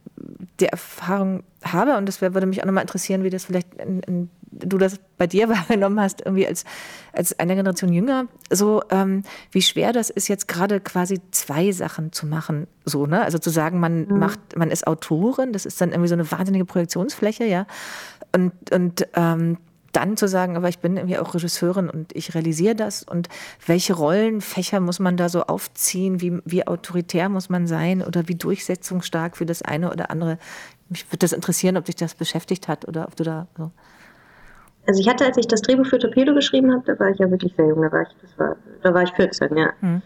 die 0.60 0.66
Erfahrung 0.66 1.44
habe 1.64 1.98
und 1.98 2.08
das 2.08 2.22
würde 2.22 2.46
mich 2.46 2.62
auch 2.62 2.66
nochmal 2.66 2.84
interessieren, 2.84 3.24
wie 3.24 3.30
das 3.30 3.46
vielleicht 3.46 3.74
in, 3.76 4.02
in, 4.02 4.30
du 4.52 4.78
das 4.78 5.00
bei 5.18 5.28
dir 5.28 5.50
wahrgenommen 5.50 6.00
hast, 6.00 6.22
irgendwie 6.22 6.48
als, 6.48 6.66
als 7.14 7.40
eine 7.40 7.56
Generation 7.56 7.92
jünger, 7.92 8.28
so 8.50 8.84
ähm, 8.90 9.24
wie 9.52 9.62
schwer 9.62 9.94
das 9.94 10.10
ist, 10.10 10.28
jetzt 10.28 10.48
gerade 10.48 10.80
quasi 10.80 11.22
zwei 11.32 11.72
Sachen 11.72 12.12
zu 12.12 12.28
machen, 12.28 12.68
so, 12.86 13.06
ne? 13.06 13.24
Also 13.24 13.38
zu 13.38 13.50
sagen, 13.50 13.80
man 13.80 14.06
mhm. 14.08 14.20
macht, 14.20 14.40
man 14.58 14.70
ist 14.70 14.86
Autorin, 14.86 15.54
das 15.54 15.66
ist 15.66 15.80
dann 15.82 15.92
irgendwie 15.92 16.10
so 16.10 16.16
eine 16.16 16.30
wahnsinnige 16.30 16.66
Projektionsfläche, 16.66 17.46
ja. 17.46 17.66
Und, 18.34 18.54
und 18.72 19.08
ähm, 19.16 19.58
dann 19.94 20.18
zu 20.18 20.28
sagen, 20.28 20.58
aber 20.58 20.70
ich 20.70 20.80
bin 20.80 20.98
irgendwie 20.98 21.18
auch 21.18 21.34
Regisseurin 21.34 21.90
und 21.90 22.16
ich 22.16 22.36
realisiere 22.36 22.76
das 22.76 23.04
und 23.04 23.30
welche 23.66 23.94
Rollenfächer 23.94 24.80
muss 24.80 25.00
man 25.00 25.16
da 25.16 25.30
so 25.30 25.44
aufziehen, 25.44 26.20
wie, 26.20 26.40
wie 26.46 26.68
autoritär 26.68 27.30
muss 27.30 27.50
man 27.50 27.68
sein 27.68 28.02
oder 28.02 28.28
wie 28.28 28.36
durchsetzungsstark 28.36 29.38
für 29.38 29.46
das 29.46 29.62
eine 29.62 29.92
oder 29.92 30.12
andere. 30.12 30.38
Mich 30.90 31.06
würde 31.08 31.20
das 31.20 31.32
interessieren, 31.32 31.78
ob 31.78 31.86
dich 31.86 31.96
das 31.96 32.16
beschäftigt 32.16 32.68
hat 32.68 32.88
oder 32.88 33.08
ob 33.08 33.16
du 33.16 33.24
da 33.24 33.48
so. 33.58 33.72
Also 34.86 35.00
ich 35.00 35.08
hatte, 35.08 35.26
als 35.26 35.38
ich 35.38 35.48
das 35.48 35.62
Drehbuch 35.62 35.86
für 35.86 36.00
Torpedo 36.00 36.34
geschrieben 36.34 36.74
habe, 36.74 36.84
da 36.86 37.00
war 37.00 37.10
ich 37.10 37.20
ja 37.20 37.32
wirklich 37.32 37.54
sehr 37.56 37.68
jung, 37.68 37.82
da 37.82 37.92
war 37.92 38.02
ich, 38.02 38.38
war, 38.38 38.58
da 38.82 38.94
war 38.94 39.04
ich 39.04 39.12
14, 39.14 39.56
ja. 39.56 39.72
Mhm. 39.80 40.02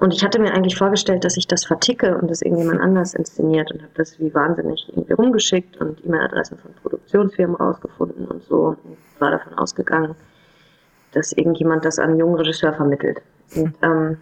Und 0.00 0.14
ich 0.14 0.24
hatte 0.24 0.38
mir 0.38 0.52
eigentlich 0.52 0.76
vorgestellt, 0.76 1.24
dass 1.24 1.36
ich 1.36 1.48
das 1.48 1.64
verticke 1.64 2.16
und 2.16 2.30
das 2.30 2.42
irgendjemand 2.42 2.80
anders 2.80 3.14
inszeniert 3.14 3.72
und 3.72 3.82
habe 3.82 3.92
das 3.94 4.18
wie 4.20 4.32
wahnsinnig 4.32 4.86
irgendwie 4.88 5.12
rumgeschickt 5.12 5.76
und 5.78 6.04
E-Mail-Adressen 6.04 6.58
von 6.58 6.72
Produktionsfirmen 6.82 7.56
rausgefunden 7.56 8.26
und 8.26 8.44
so. 8.44 8.76
Und 8.84 8.96
war 9.18 9.32
davon 9.32 9.54
ausgegangen, 9.54 10.14
dass 11.12 11.32
irgendjemand 11.32 11.84
das 11.84 11.98
an 11.98 12.10
einen 12.10 12.18
jungen 12.18 12.36
Regisseur 12.36 12.72
vermittelt. 12.72 13.20
Und 13.56 13.74
ähm, 13.82 14.18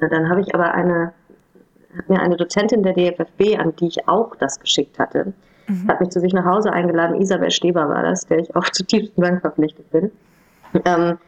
dann 0.00 0.28
habe 0.28 0.40
ich 0.40 0.54
aber 0.54 0.74
eine, 0.74 1.12
hat 1.96 2.08
mir 2.08 2.20
eine 2.20 2.36
Dozentin 2.36 2.82
der 2.82 2.92
DFFB, 2.92 3.58
an 3.58 3.74
die 3.76 3.86
ich 3.86 4.08
auch 4.08 4.34
das 4.36 4.60
geschickt 4.60 4.98
hatte, 4.98 5.32
mhm. 5.68 5.88
hat 5.88 6.00
mich 6.00 6.10
zu 6.10 6.20
sich 6.20 6.32
nach 6.34 6.44
Hause 6.44 6.72
eingeladen. 6.72 7.20
Isabel 7.20 7.50
Steber 7.50 7.88
war 7.88 8.02
das, 8.02 8.26
der 8.26 8.40
ich 8.40 8.54
auch 8.54 8.68
zutiefst 8.72 9.12
Dank 9.16 9.40
verpflichtet 9.40 9.90
bin. 9.90 10.10
Ähm, 10.84 11.18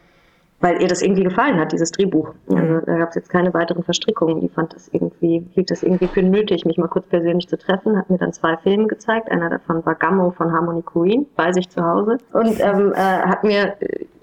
weil 0.61 0.81
ihr 0.81 0.87
das 0.87 1.01
irgendwie 1.01 1.23
gefallen 1.23 1.59
hat, 1.59 1.73
dieses 1.73 1.91
Drehbuch. 1.91 2.33
Also, 2.49 2.85
da 2.85 2.97
gab 2.97 3.09
es 3.09 3.15
jetzt 3.15 3.29
keine 3.29 3.53
weiteren 3.53 3.83
Verstrickungen. 3.83 4.39
Die 4.39 4.49
fand 4.49 4.73
das 4.73 4.87
irgendwie, 4.91 5.45
hielt 5.51 5.69
das 5.69 5.83
irgendwie 5.83 6.07
für 6.07 6.23
nötig, 6.23 6.65
mich 6.65 6.77
mal 6.77 6.87
kurz 6.87 7.05
persönlich 7.07 7.47
zu 7.47 7.57
treffen, 7.57 7.97
hat 7.97 8.09
mir 8.09 8.17
dann 8.17 8.31
zwei 8.33 8.55
Filme 8.57 8.87
gezeigt. 8.87 9.29
Einer 9.29 9.49
davon 9.49 9.85
war 9.85 9.95
Gammo 9.95 10.31
von 10.31 10.51
Harmony 10.51 10.81
Queen, 10.81 11.25
bei 11.35 11.51
sich 11.51 11.69
zu 11.69 11.83
Hause. 11.83 12.17
Und 12.31 12.59
ähm, 12.61 12.93
äh, 12.93 12.97
hat 12.97 13.43
mir 13.43 13.75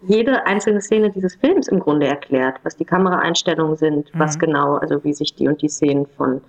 jede 0.06 0.46
einzelne 0.46 0.80
Szene 0.80 1.10
dieses 1.10 1.36
Films 1.36 1.68
im 1.68 1.78
Grunde 1.78 2.06
erklärt, 2.06 2.56
was 2.62 2.76
die 2.76 2.84
Kameraeinstellungen 2.84 3.76
sind, 3.76 4.14
mhm. 4.14 4.18
was 4.18 4.38
genau, 4.38 4.76
also 4.76 5.04
wie 5.04 5.12
sich 5.12 5.34
die 5.34 5.48
und 5.48 5.60
die 5.60 5.68
Szenen 5.68 6.06
von 6.16 6.40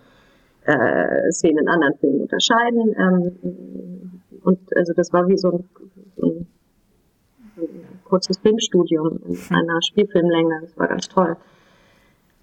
äh, 0.66 1.30
Szenen 1.32 1.60
in 1.60 1.68
anderen 1.68 1.94
Filmen 2.00 2.22
unterscheiden. 2.22 2.96
Ähm, 2.98 4.22
und 4.44 4.60
also 4.76 4.94
das 4.94 5.12
war 5.14 5.28
wie 5.28 5.38
so 5.38 5.52
ein, 5.52 5.70
so 6.18 6.26
ein 6.28 6.48
kurzes 8.04 8.38
Filmstudium 8.38 9.20
in 9.26 9.56
einer 9.56 9.82
Spielfilmlänge. 9.82 10.62
Das 10.62 10.78
war 10.78 10.88
ganz 10.88 11.08
toll. 11.10 11.38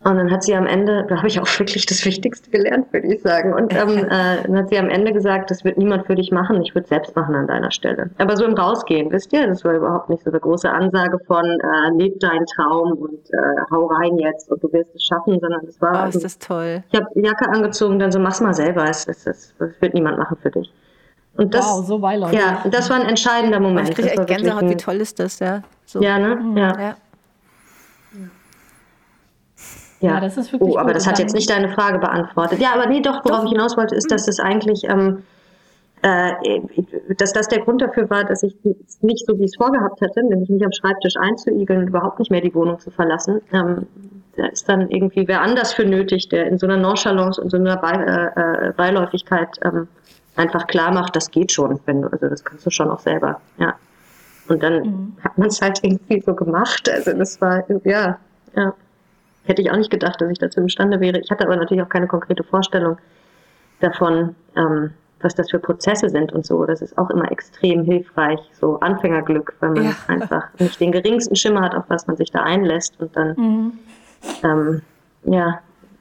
Und 0.02 0.16
dann 0.16 0.30
hat 0.30 0.42
sie 0.42 0.54
am 0.54 0.66
Ende, 0.66 1.04
da 1.08 1.18
habe 1.18 1.28
ich 1.28 1.38
auch 1.40 1.58
wirklich 1.58 1.84
das 1.84 2.06
Wichtigste 2.06 2.50
gelernt, 2.50 2.90
würde 2.90 3.12
ich 3.12 3.20
sagen. 3.20 3.52
Und 3.52 3.74
ähm, 3.74 3.98
äh, 4.10 4.42
dann 4.44 4.56
hat 4.56 4.70
sie 4.70 4.78
am 4.78 4.88
Ende 4.88 5.12
gesagt, 5.12 5.50
das 5.50 5.62
wird 5.62 5.76
niemand 5.76 6.06
für 6.06 6.14
dich 6.14 6.32
machen, 6.32 6.62
ich 6.62 6.74
würde 6.74 6.84
es 6.84 6.88
selbst 6.88 7.14
machen 7.14 7.34
an 7.34 7.46
deiner 7.46 7.70
Stelle. 7.70 8.08
Aber 8.16 8.34
so 8.34 8.46
im 8.46 8.54
Rausgehen, 8.54 9.12
wisst 9.12 9.30
ihr, 9.34 9.46
das 9.46 9.62
war 9.62 9.74
überhaupt 9.74 10.08
nicht 10.08 10.24
so 10.24 10.30
eine 10.30 10.40
große 10.40 10.70
Ansage 10.70 11.18
von 11.26 11.44
äh, 11.44 11.98
leb 11.98 12.18
deinen 12.18 12.46
Traum 12.46 12.92
und 12.92 13.30
äh, 13.30 13.60
hau 13.70 13.86
rein 13.88 14.16
jetzt 14.16 14.50
und 14.50 14.62
du 14.62 14.72
wirst 14.72 14.94
es 14.94 15.04
schaffen, 15.04 15.38
sondern 15.38 15.66
es 15.66 15.78
war. 15.82 16.04
Oh, 16.06 16.08
ist 16.08 16.24
das 16.24 16.38
toll. 16.38 16.82
Ich 16.90 16.98
habe 16.98 17.06
Jacke 17.16 17.50
angezogen, 17.50 17.98
dann 17.98 18.10
so 18.10 18.18
mach's 18.18 18.40
mal 18.40 18.54
selber, 18.54 18.88
es, 18.88 19.06
es, 19.06 19.26
es, 19.26 19.54
es 19.58 19.82
wird 19.82 19.92
niemand 19.92 20.16
machen 20.16 20.38
für 20.40 20.50
dich. 20.50 20.72
Und 21.36 21.54
das, 21.54 21.64
wow, 21.64 21.86
so 21.86 21.98
beiläufig. 21.98 22.38
Ja, 22.38 22.64
das 22.70 22.90
war 22.90 22.96
ein 22.96 23.06
entscheidender 23.06 23.60
Moment. 23.60 23.88
Ich 23.88 23.94
kriege 23.94 24.10
echt 24.10 24.26
Gänsehaut, 24.26 24.68
wie 24.68 24.76
toll 24.76 24.96
ist 24.96 25.18
das, 25.18 25.38
ja. 25.38 25.62
So. 25.86 26.02
Ja, 26.02 26.18
ne? 26.18 26.36
Mhm. 26.36 26.56
Ja. 26.56 26.80
ja. 26.80 26.96
Ja, 30.00 30.14
ja 30.14 30.20
das 30.20 30.36
ist 30.36 30.52
wirklich. 30.52 30.70
Oh, 30.70 30.78
aber 30.78 30.92
das 30.92 31.06
hat 31.06 31.18
jetzt 31.18 31.34
nicht 31.34 31.48
deine 31.48 31.68
Frage 31.70 31.98
beantwortet. 31.98 32.58
Ja, 32.58 32.72
aber 32.74 32.86
nee, 32.86 33.00
doch, 33.00 33.24
worauf 33.24 33.40
doch. 33.40 33.44
ich 33.44 33.52
hinaus 33.52 33.76
wollte, 33.76 33.94
ist, 33.94 34.10
dass 34.10 34.26
das 34.26 34.40
eigentlich, 34.40 34.84
ähm, 34.84 35.22
äh, 36.02 36.32
dass 37.18 37.32
das 37.32 37.48
der 37.48 37.60
Grund 37.60 37.82
dafür 37.82 38.08
war, 38.08 38.24
dass 38.24 38.42
ich 38.42 38.56
nicht 39.00 39.26
so, 39.26 39.38
wie 39.38 39.44
ich 39.44 39.50
es 39.50 39.56
vorgehabt 39.56 40.00
hätte, 40.00 40.22
nämlich 40.22 40.48
mich 40.48 40.64
am 40.64 40.72
Schreibtisch 40.72 41.16
einzuigeln 41.18 41.80
und 41.80 41.88
überhaupt 41.88 42.18
nicht 42.18 42.30
mehr 42.30 42.40
die 42.40 42.54
Wohnung 42.54 42.78
zu 42.78 42.90
verlassen. 42.90 43.42
Ähm, 43.52 43.86
da 44.36 44.46
ist 44.46 44.68
dann 44.68 44.88
irgendwie 44.88 45.28
wer 45.28 45.42
anders 45.42 45.74
für 45.74 45.84
nötig, 45.84 46.28
der 46.30 46.46
in 46.46 46.58
so 46.58 46.66
einer 46.66 46.78
Nonchalance 46.78 47.40
und 47.40 47.50
so 47.50 47.58
einer 47.58 47.76
Be 47.76 47.88
äh, 47.88 48.68
äh, 48.68 48.72
Beiläufigkeit 48.72 49.58
ähm, 49.62 49.88
einfach 50.40 50.66
klar 50.66 50.92
macht, 50.92 51.14
das 51.14 51.30
geht 51.30 51.52
schon, 51.52 51.78
wenn 51.84 52.02
du, 52.02 52.08
also 52.08 52.28
das 52.28 52.44
kannst 52.44 52.64
du 52.66 52.70
schon 52.70 52.90
auch 52.90 53.00
selber, 53.00 53.40
ja. 53.58 53.74
Und 54.48 54.62
dann 54.62 54.82
mhm. 54.82 55.16
hat 55.22 55.38
man 55.38 55.48
es 55.48 55.60
halt 55.60 55.78
irgendwie 55.84 56.20
so 56.20 56.34
gemacht. 56.34 56.90
Also 56.90 57.12
das 57.12 57.40
war, 57.40 57.62
ja, 57.84 58.18
ja. 58.56 58.74
Hätte 59.44 59.62
ich 59.62 59.70
auch 59.70 59.76
nicht 59.76 59.90
gedacht, 59.90 60.20
dass 60.20 60.30
ich 60.30 60.38
dazu 60.38 60.60
imstande 60.60 61.00
wäre. 61.00 61.18
Ich 61.20 61.30
hatte 61.30 61.44
aber 61.44 61.56
natürlich 61.56 61.82
auch 61.82 61.88
keine 61.88 62.08
konkrete 62.08 62.42
Vorstellung 62.42 62.98
davon, 63.78 64.34
ähm, 64.56 64.90
was 65.20 65.34
das 65.34 65.50
für 65.50 65.58
Prozesse 65.58 66.08
sind 66.08 66.32
und 66.32 66.44
so. 66.44 66.64
Das 66.66 66.82
ist 66.82 66.98
auch 66.98 67.10
immer 67.10 67.30
extrem 67.30 67.84
hilfreich, 67.84 68.40
so 68.52 68.80
Anfängerglück, 68.80 69.54
wenn 69.60 69.74
man 69.74 69.84
ja. 69.84 69.92
einfach 70.08 70.48
nicht 70.58 70.80
den 70.80 70.92
geringsten 70.92 71.36
Schimmer 71.36 71.62
hat, 71.62 71.74
auf 71.74 71.84
was 71.88 72.06
man 72.06 72.16
sich 72.16 72.30
da 72.30 72.42
einlässt 72.42 73.00
und 73.00 73.16
dann, 73.16 73.34
mhm. 73.36 73.72
ähm, 74.42 74.82
ja, 75.24 75.60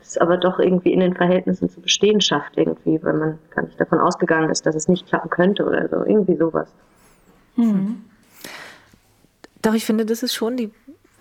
es 0.10 0.18
aber 0.18 0.38
doch 0.38 0.60
irgendwie 0.60 0.92
in 0.92 1.00
den 1.00 1.16
Verhältnissen 1.16 1.70
zu 1.70 1.82
bestehen 1.82 2.22
schafft 2.22 2.58
irgendwie, 2.58 3.02
weil 3.04 3.14
man 3.14 3.40
gar 3.52 3.64
nicht 3.64 3.80
davon 3.80 4.00
ausgegangen 4.00 4.50
ist, 4.50 4.66
dass 4.66 4.76
es 4.76 4.88
nicht 4.88 5.08
klappen 5.08 5.30
könnte 5.30 5.66
oder 5.66 5.88
so, 5.88 6.06
irgendwie 6.06 6.36
sowas. 6.36 6.70
Mhm. 7.56 8.04
Doch, 9.62 9.74
ich 9.74 9.86
finde, 9.86 10.06
das 10.06 10.24
ist 10.24 10.34
schon 10.34 10.58
die 10.58 10.72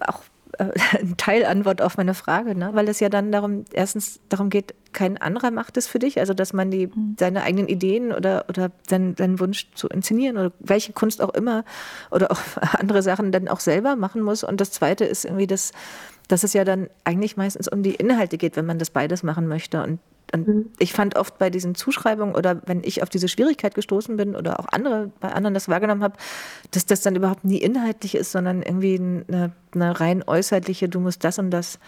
auch 0.01 0.23
äh, 0.59 0.71
Teilantwort 1.17 1.83
auf 1.83 1.97
meine 1.97 2.15
Frage, 2.15 2.55
ne? 2.55 2.71
weil 2.73 2.89
es 2.89 3.01
ja 3.01 3.09
dann 3.09 3.33
darum, 3.33 3.65
erstens 3.73 4.21
darum 4.29 4.51
geht, 4.51 4.75
kein 4.93 5.19
anderer 5.19 5.51
macht 5.51 5.77
es 5.77 5.87
für 5.87 5.99
dich, 5.99 6.19
also 6.19 6.35
dass 6.35 6.53
man 6.53 6.71
die, 6.71 6.87
mhm. 6.87 7.17
seine 7.19 7.43
eigenen 7.43 7.69
Ideen 7.69 8.13
oder, 8.13 8.47
oder 8.49 8.71
seinen, 8.89 9.17
seinen 9.17 9.41
Wunsch 9.41 9.69
zu 9.75 9.89
inszenieren 9.89 10.37
oder 10.37 10.53
welche 10.61 10.93
Kunst 10.93 11.23
auch 11.23 11.35
immer 11.35 11.65
oder 12.11 12.31
auch 12.31 12.41
andere 12.79 13.03
Sachen 13.03 13.33
dann 13.33 13.49
auch 13.49 13.61
selber 13.61 13.97
machen 13.97 14.23
muss. 14.23 14.45
Und 14.45 14.61
das 14.61 14.71
Zweite 14.71 15.05
ist 15.05 15.25
irgendwie, 15.25 15.47
das, 15.47 15.73
dass 16.29 16.45
es 16.45 16.53
ja 16.53 16.65
dann 16.65 16.89
eigentlich 17.05 17.37
meistens 17.37 17.69
um 17.69 17.83
die 17.83 17.95
Inhalte 17.95 18.39
geht, 18.39 18.57
wenn 18.57 18.67
man 18.67 18.79
das 18.79 18.91
beides 18.91 19.23
machen 19.23 19.47
möchte. 19.47 19.83
Und 19.83 20.01
und 20.35 20.47
mhm. 20.47 20.71
ich 20.79 20.93
fand 20.93 21.17
oft 21.17 21.39
bei 21.39 21.51
diesen 21.51 21.75
Zuschreibungen 21.75 22.35
oder 22.35 22.61
wenn 22.67 22.83
ich 22.85 23.03
auf 23.03 23.09
diese 23.09 23.29
Schwierigkeit 23.29 23.75
gestoßen 23.75 24.17
bin 24.17 24.37
oder 24.37 24.61
auch 24.61 24.67
andere 24.71 25.11
bei 25.21 25.33
anderen 25.33 25.55
das 25.55 25.69
wahrgenommen 25.69 26.03
habe, 26.03 26.17
dass 26.71 26.87
das 26.87 27.01
dann 27.01 27.17
überhaupt 27.17 27.45
nie 27.45 27.59
inhaltlich 27.59 28.15
ist, 28.15 28.33
sondern 28.33 28.63
irgendwie 28.63 28.99
eine, 28.99 29.53
eine 29.75 30.01
rein 30.01 30.23
äußerliche, 30.27 30.89
du 30.89 31.01
musst 31.01 31.25
das 31.25 31.39
und 31.39 31.51
das 31.51 31.79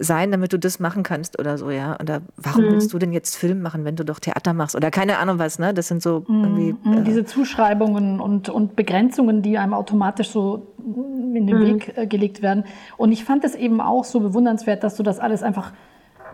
sein, 0.00 0.32
damit 0.32 0.52
du 0.52 0.58
das 0.58 0.80
machen 0.80 1.02
kannst 1.02 1.38
oder 1.38 1.58
so, 1.58 1.70
ja. 1.70 1.96
Oder 2.00 2.22
warum 2.36 2.64
mhm. 2.64 2.72
willst 2.72 2.92
du 2.92 2.98
denn 2.98 3.12
jetzt 3.12 3.36
Film 3.36 3.60
machen, 3.60 3.84
wenn 3.84 3.96
du 3.96 4.04
doch 4.04 4.18
Theater 4.18 4.54
machst? 4.54 4.74
Oder 4.74 4.90
keine 4.90 5.18
Ahnung 5.18 5.38
was, 5.38 5.58
ne? 5.58 5.74
Das 5.74 5.88
sind 5.88 6.02
so 6.02 6.24
mhm. 6.26 6.42
irgendwie. 6.42 6.74
Mhm. 6.82 6.98
Äh 6.98 7.02
Diese 7.02 7.24
Zuschreibungen 7.24 8.18
und, 8.18 8.48
und 8.48 8.76
Begrenzungen, 8.76 9.42
die 9.42 9.58
einem 9.58 9.74
automatisch 9.74 10.30
so 10.30 10.72
in 10.78 11.46
den 11.46 11.58
mhm. 11.58 11.66
Weg 11.66 11.92
äh, 11.96 12.06
gelegt 12.06 12.40
werden. 12.40 12.64
Und 12.96 13.12
ich 13.12 13.24
fand 13.24 13.44
es 13.44 13.54
eben 13.54 13.80
auch 13.80 14.04
so 14.04 14.20
bewundernswert, 14.20 14.82
dass 14.82 14.96
du 14.96 15.02
das 15.02 15.20
alles 15.20 15.42
einfach 15.42 15.72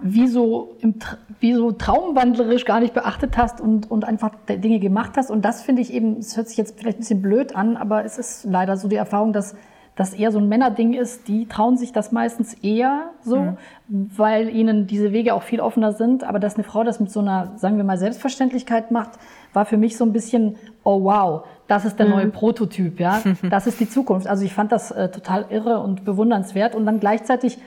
wie 0.00 0.28
so, 0.28 0.76
im, 0.80 0.94
wie 1.40 1.54
so 1.54 1.72
traumwandlerisch 1.72 2.66
gar 2.66 2.80
nicht 2.80 2.94
beachtet 2.94 3.36
hast 3.36 3.60
und, 3.60 3.90
und 3.90 4.04
einfach 4.04 4.30
Dinge 4.48 4.78
gemacht 4.78 5.12
hast. 5.16 5.30
Und 5.30 5.44
das 5.44 5.62
finde 5.62 5.82
ich 5.82 5.92
eben, 5.92 6.18
es 6.18 6.36
hört 6.36 6.48
sich 6.48 6.56
jetzt 6.56 6.78
vielleicht 6.78 6.98
ein 6.98 7.00
bisschen 7.00 7.22
blöd 7.22 7.56
an, 7.56 7.76
aber 7.76 8.04
es 8.04 8.18
ist 8.18 8.44
leider 8.44 8.76
so 8.76 8.88
die 8.88 8.96
Erfahrung, 8.96 9.32
dass 9.32 9.56
das 9.96 10.12
eher 10.12 10.30
so 10.30 10.38
ein 10.38 10.48
Männerding 10.48 10.92
ist, 10.92 11.26
die 11.26 11.46
trauen 11.46 11.78
sich 11.78 11.90
das 11.90 12.12
meistens 12.12 12.52
eher 12.54 13.10
so, 13.22 13.40
mhm. 13.40 13.56
weil 13.88 14.50
ihnen 14.50 14.86
diese 14.86 15.10
Wege 15.10 15.32
auch 15.32 15.42
viel 15.42 15.60
offener 15.60 15.92
sind. 15.92 16.22
Aber 16.22 16.38
dass 16.38 16.56
eine 16.56 16.64
Frau 16.64 16.84
das 16.84 17.00
mit 17.00 17.10
so 17.10 17.20
einer, 17.20 17.52
sagen 17.56 17.78
wir 17.78 17.84
mal, 17.84 17.96
Selbstverständlichkeit 17.96 18.90
macht, 18.90 19.12
war 19.54 19.64
für 19.64 19.78
mich 19.78 19.96
so 19.96 20.04
ein 20.04 20.12
bisschen, 20.12 20.56
oh 20.84 21.02
wow, 21.04 21.44
das 21.66 21.86
ist 21.86 21.98
der 21.98 22.06
mhm. 22.06 22.12
neue 22.12 22.26
Prototyp, 22.28 23.00
ja, 23.00 23.22
das 23.50 23.66
ist 23.66 23.80
die 23.80 23.88
Zukunft. 23.88 24.26
Also 24.26 24.44
ich 24.44 24.52
fand 24.52 24.70
das 24.70 24.90
äh, 24.90 25.08
total 25.10 25.46
irre 25.48 25.80
und 25.80 26.04
bewundernswert 26.04 26.74
und 26.74 26.84
dann 26.84 27.00
gleichzeitig 27.00 27.58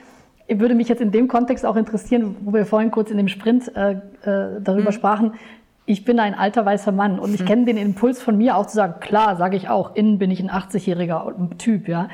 würde 0.48 0.74
mich 0.74 0.88
jetzt 0.88 1.00
in 1.00 1.12
dem 1.12 1.28
Kontext 1.28 1.64
auch 1.64 1.76
interessieren, 1.76 2.36
wo 2.40 2.52
wir 2.52 2.66
vorhin 2.66 2.90
kurz 2.90 3.10
in 3.10 3.16
dem 3.16 3.28
Sprint 3.28 3.74
äh, 3.76 3.92
äh, 3.92 4.60
darüber 4.60 4.90
mhm. 4.90 4.94
sprachen. 4.94 5.32
Ich 5.90 6.04
bin 6.04 6.20
ein 6.20 6.34
alter 6.34 6.64
weißer 6.64 6.92
Mann 6.92 7.18
und 7.18 7.34
ich 7.34 7.40
mhm. 7.40 7.46
kenne 7.46 7.64
den 7.64 7.76
Impuls 7.76 8.22
von 8.22 8.38
mir 8.38 8.56
auch 8.56 8.66
zu 8.66 8.76
sagen, 8.76 9.00
klar, 9.00 9.34
sage 9.34 9.56
ich 9.56 9.68
auch, 9.68 9.96
innen 9.96 10.18
bin 10.18 10.30
ich 10.30 10.38
ein 10.38 10.48
80-jähriger 10.48 11.58
Typ, 11.58 11.88
ja. 11.88 12.06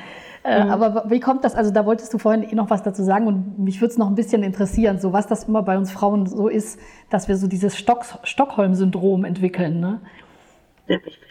Äh, 0.43 0.63
mhm. 0.63 0.71
Aber 0.71 1.05
wie 1.11 1.19
kommt 1.19 1.45
das? 1.45 1.53
Also 1.53 1.69
da 1.69 1.85
wolltest 1.85 2.11
du 2.11 2.17
vorhin 2.17 2.41
eh 2.41 2.55
noch 2.55 2.71
was 2.71 2.81
dazu 2.81 3.03
sagen 3.03 3.27
und 3.27 3.59
mich 3.59 3.79
würde 3.79 3.91
es 3.91 3.99
noch 3.99 4.07
ein 4.07 4.15
bisschen 4.15 4.41
interessieren, 4.41 4.97
so 4.97 5.13
was 5.13 5.27
das 5.27 5.43
immer 5.43 5.61
bei 5.61 5.77
uns 5.77 5.91
Frauen 5.91 6.25
so 6.25 6.47
ist, 6.47 6.79
dass 7.11 7.27
wir 7.27 7.37
so 7.37 7.45
dieses 7.45 7.77
Stock 7.77 8.03
Stockholm-Syndrom 8.23 9.25
entwickeln. 9.25 9.79
Ne? 9.79 9.99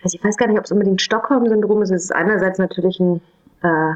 Also 0.05 0.17
ich 0.17 0.23
weiß 0.23 0.37
gar 0.37 0.47
nicht, 0.47 0.59
ob 0.59 0.67
es 0.67 0.71
unbedingt 0.71 1.03
Stockholm-Syndrom 1.03 1.83
ist. 1.83 1.91
Es 1.91 2.05
ist 2.05 2.15
einerseits 2.15 2.61
natürlich 2.61 3.01
ein 3.01 3.21
äh, 3.63 3.95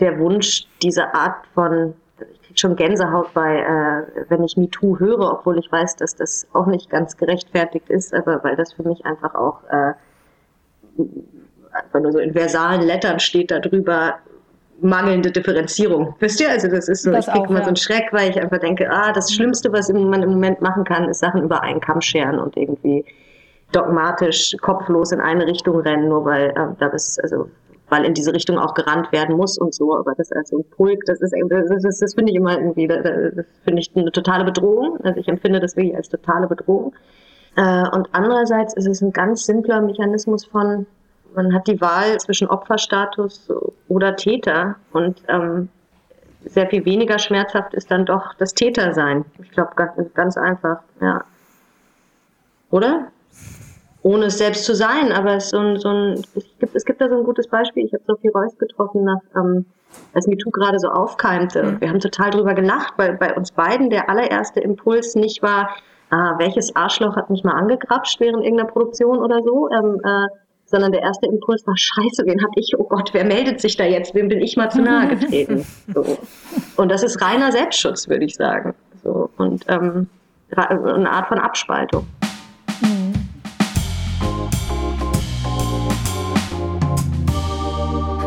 der 0.00 0.18
Wunsch, 0.18 0.66
diese 0.82 1.14
Art 1.14 1.46
von, 1.54 1.94
kriege 2.52 2.58
schon 2.58 2.76
Gänsehaut 2.76 3.32
bei, 3.34 3.60
äh, 3.60 4.24
wenn 4.28 4.44
ich 4.44 4.56
MeToo 4.56 4.98
höre, 4.98 5.32
obwohl 5.32 5.58
ich 5.58 5.70
weiß, 5.70 5.96
dass 5.96 6.14
das 6.14 6.46
auch 6.52 6.66
nicht 6.66 6.90
ganz 6.90 7.16
gerechtfertigt 7.16 7.88
ist, 7.88 8.14
aber 8.14 8.42
weil 8.44 8.56
das 8.56 8.72
für 8.74 8.82
mich 8.82 9.04
einfach 9.04 9.34
auch 9.34 9.62
äh, 9.70 9.92
einfach 11.72 12.00
nur 12.00 12.12
so 12.12 12.18
in 12.18 12.32
versalen 12.32 12.82
Lettern 12.82 13.18
steht 13.20 13.50
darüber, 13.50 14.16
mangelnde 14.80 15.30
Differenzierung. 15.30 16.14
Wisst 16.18 16.40
ihr? 16.40 16.50
Also 16.50 16.68
das 16.68 16.88
ist 16.88 17.02
so, 17.02 17.12
das 17.12 17.28
ich 17.28 17.32
kriege 17.32 17.46
immer 17.48 17.58
ja. 17.58 17.64
so 17.64 17.68
einen 17.68 17.76
Schreck, 17.76 18.08
weil 18.12 18.30
ich 18.30 18.40
einfach 18.40 18.58
denke, 18.58 18.90
ah, 18.90 19.12
das 19.12 19.32
Schlimmste, 19.32 19.72
was 19.72 19.88
man 19.92 20.22
im 20.22 20.30
Moment 20.30 20.60
machen 20.60 20.84
kann, 20.84 21.08
ist 21.08 21.20
Sachen 21.20 21.42
über 21.42 21.62
einen 21.62 21.80
Kamm 21.80 22.00
scheren 22.00 22.38
und 22.38 22.56
irgendwie 22.56 23.04
dogmatisch 23.70 24.54
kopflos 24.60 25.12
in 25.12 25.20
eine 25.20 25.46
Richtung 25.46 25.80
rennen, 25.80 26.08
nur 26.08 26.24
weil 26.24 26.50
äh, 26.50 26.66
da 26.78 26.88
ist, 26.88 27.22
also 27.22 27.48
weil 27.92 28.06
in 28.06 28.14
diese 28.14 28.32
Richtung 28.32 28.58
auch 28.58 28.72
gerannt 28.72 29.12
werden 29.12 29.36
muss 29.36 29.58
und 29.58 29.74
so. 29.74 29.94
Aber 29.94 30.14
das 30.16 30.32
als 30.32 30.50
ein 30.50 30.64
Pulk, 30.64 31.04
das 31.04 31.20
ist, 31.20 31.34
das, 31.48 31.82
das, 31.82 31.98
das 31.98 32.14
finde 32.14 32.32
ich 32.32 32.36
immer 32.38 32.58
irgendwie, 32.58 32.88
das 32.88 33.44
finde 33.64 33.80
ich 33.80 33.90
eine 33.94 34.10
totale 34.10 34.44
Bedrohung. 34.44 34.98
Also 35.02 35.20
ich 35.20 35.28
empfinde 35.28 35.60
das 35.60 35.76
wirklich 35.76 35.94
als 35.94 36.08
totale 36.08 36.46
Bedrohung. 36.46 36.94
Äh, 37.54 37.88
und 37.90 38.08
andererseits 38.12 38.72
ist 38.74 38.86
es 38.86 39.02
ein 39.02 39.12
ganz 39.12 39.44
simpler 39.44 39.82
Mechanismus 39.82 40.46
von, 40.46 40.86
man 41.34 41.52
hat 41.52 41.66
die 41.66 41.82
Wahl 41.82 42.18
zwischen 42.18 42.48
Opferstatus 42.48 43.50
oder 43.88 44.16
Täter 44.16 44.76
und 44.92 45.22
ähm, 45.28 45.68
sehr 46.46 46.68
viel 46.68 46.86
weniger 46.86 47.18
schmerzhaft 47.18 47.74
ist 47.74 47.90
dann 47.90 48.06
doch 48.06 48.32
das 48.38 48.54
Tätersein. 48.54 49.26
Ich 49.42 49.50
glaube, 49.50 49.72
ganz, 49.76 50.14
ganz 50.14 50.36
einfach, 50.38 50.78
ja. 51.02 51.24
Oder? 52.70 53.08
Ohne 54.02 54.26
es 54.26 54.38
selbst 54.38 54.64
zu 54.64 54.74
sein, 54.74 55.12
aber 55.12 55.36
es, 55.36 55.50
so 55.50 55.58
ein, 55.58 55.78
so 55.78 55.88
ein, 55.88 56.12
es, 56.34 56.44
gibt, 56.58 56.74
es 56.74 56.84
gibt 56.84 57.00
da 57.00 57.08
so 57.08 57.16
ein 57.16 57.24
gutes 57.24 57.46
Beispiel. 57.46 57.84
Ich 57.84 57.92
habe 57.92 58.02
Sophie 58.06 58.28
Reuss 58.28 58.56
getroffen, 58.58 59.04
nach, 59.04 59.20
ähm, 59.36 59.64
als 60.14 60.26
MeToo 60.26 60.50
gerade 60.50 60.78
so 60.78 60.88
aufkeimte. 60.88 61.62
Mhm. 61.62 61.80
Wir 61.80 61.88
haben 61.88 62.00
total 62.00 62.30
drüber 62.30 62.54
gelacht, 62.54 62.94
weil 62.96 63.16
bei 63.16 63.34
uns 63.34 63.52
beiden 63.52 63.90
der 63.90 64.08
allererste 64.08 64.60
Impuls 64.60 65.14
nicht 65.14 65.42
war, 65.42 65.70
ah, 66.10 66.34
welches 66.38 66.74
Arschloch 66.74 67.16
hat 67.16 67.30
mich 67.30 67.44
mal 67.44 67.54
angegrapscht 67.54 68.18
während 68.18 68.44
irgendeiner 68.44 68.70
Produktion 68.70 69.18
oder 69.18 69.40
so, 69.44 69.68
ähm, 69.70 70.00
äh, 70.04 70.28
sondern 70.64 70.92
der 70.92 71.02
erste 71.02 71.26
Impuls 71.26 71.64
war, 71.66 71.76
scheiße, 71.76 72.24
wen 72.24 72.42
hab 72.42 72.50
ich, 72.56 72.72
oh 72.78 72.84
Gott, 72.84 73.10
wer 73.12 73.24
meldet 73.24 73.60
sich 73.60 73.76
da 73.76 73.84
jetzt, 73.84 74.14
wem 74.14 74.28
bin 74.28 74.40
ich 74.40 74.56
mal 74.56 74.70
zu 74.70 74.82
nahe 74.82 75.08
getreten? 75.08 75.64
So. 75.94 76.18
Und 76.76 76.90
das 76.90 77.02
ist 77.02 77.20
reiner 77.22 77.52
Selbstschutz, 77.52 78.08
würde 78.08 78.24
ich 78.24 78.34
sagen. 78.34 78.74
So. 79.04 79.30
Und 79.36 79.64
ähm, 79.68 80.08
eine 80.56 81.10
Art 81.10 81.28
von 81.28 81.38
Abspaltung. 81.38 82.06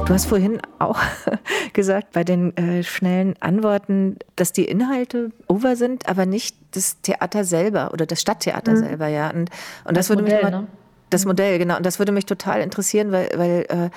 Du 0.06 0.14
hast 0.14 0.28
vorhin 0.28 0.62
auch 0.78 1.00
gesagt, 1.74 2.12
bei 2.14 2.24
den 2.24 2.56
äh, 2.58 2.84
schnellen 2.84 3.34
Antworten, 3.40 4.18
dass 4.36 4.54
die 4.54 4.66
Inhalte 4.66 5.32
over 5.48 5.76
sind, 5.76 6.08
aber 6.08 6.28
nicht 6.28 6.56
das 6.72 7.02
Theater 7.02 7.44
selber 7.44 7.92
oder 7.92 8.06
das 8.06 8.22
Stadttheater 8.22 8.74
mhm. 8.74 8.78
selber, 8.78 9.08
ja. 9.08 9.32
Und, 9.32 9.50
und 9.84 9.98
das, 9.98 10.08
das, 10.08 10.10
würde 10.10 10.22
Modell, 10.22 10.44
mich 10.44 10.52
mal, 10.52 10.62
ne? 10.62 10.68
das 11.10 11.26
Modell, 11.26 11.58
genau. 11.58 11.78
Und 11.78 11.86
das 11.88 11.98
würde 11.98 12.12
mich 12.12 12.28
total 12.28 12.62
interessieren, 12.62 13.12
weil, 13.12 13.30
weil 13.36 13.66
äh, 13.68 13.90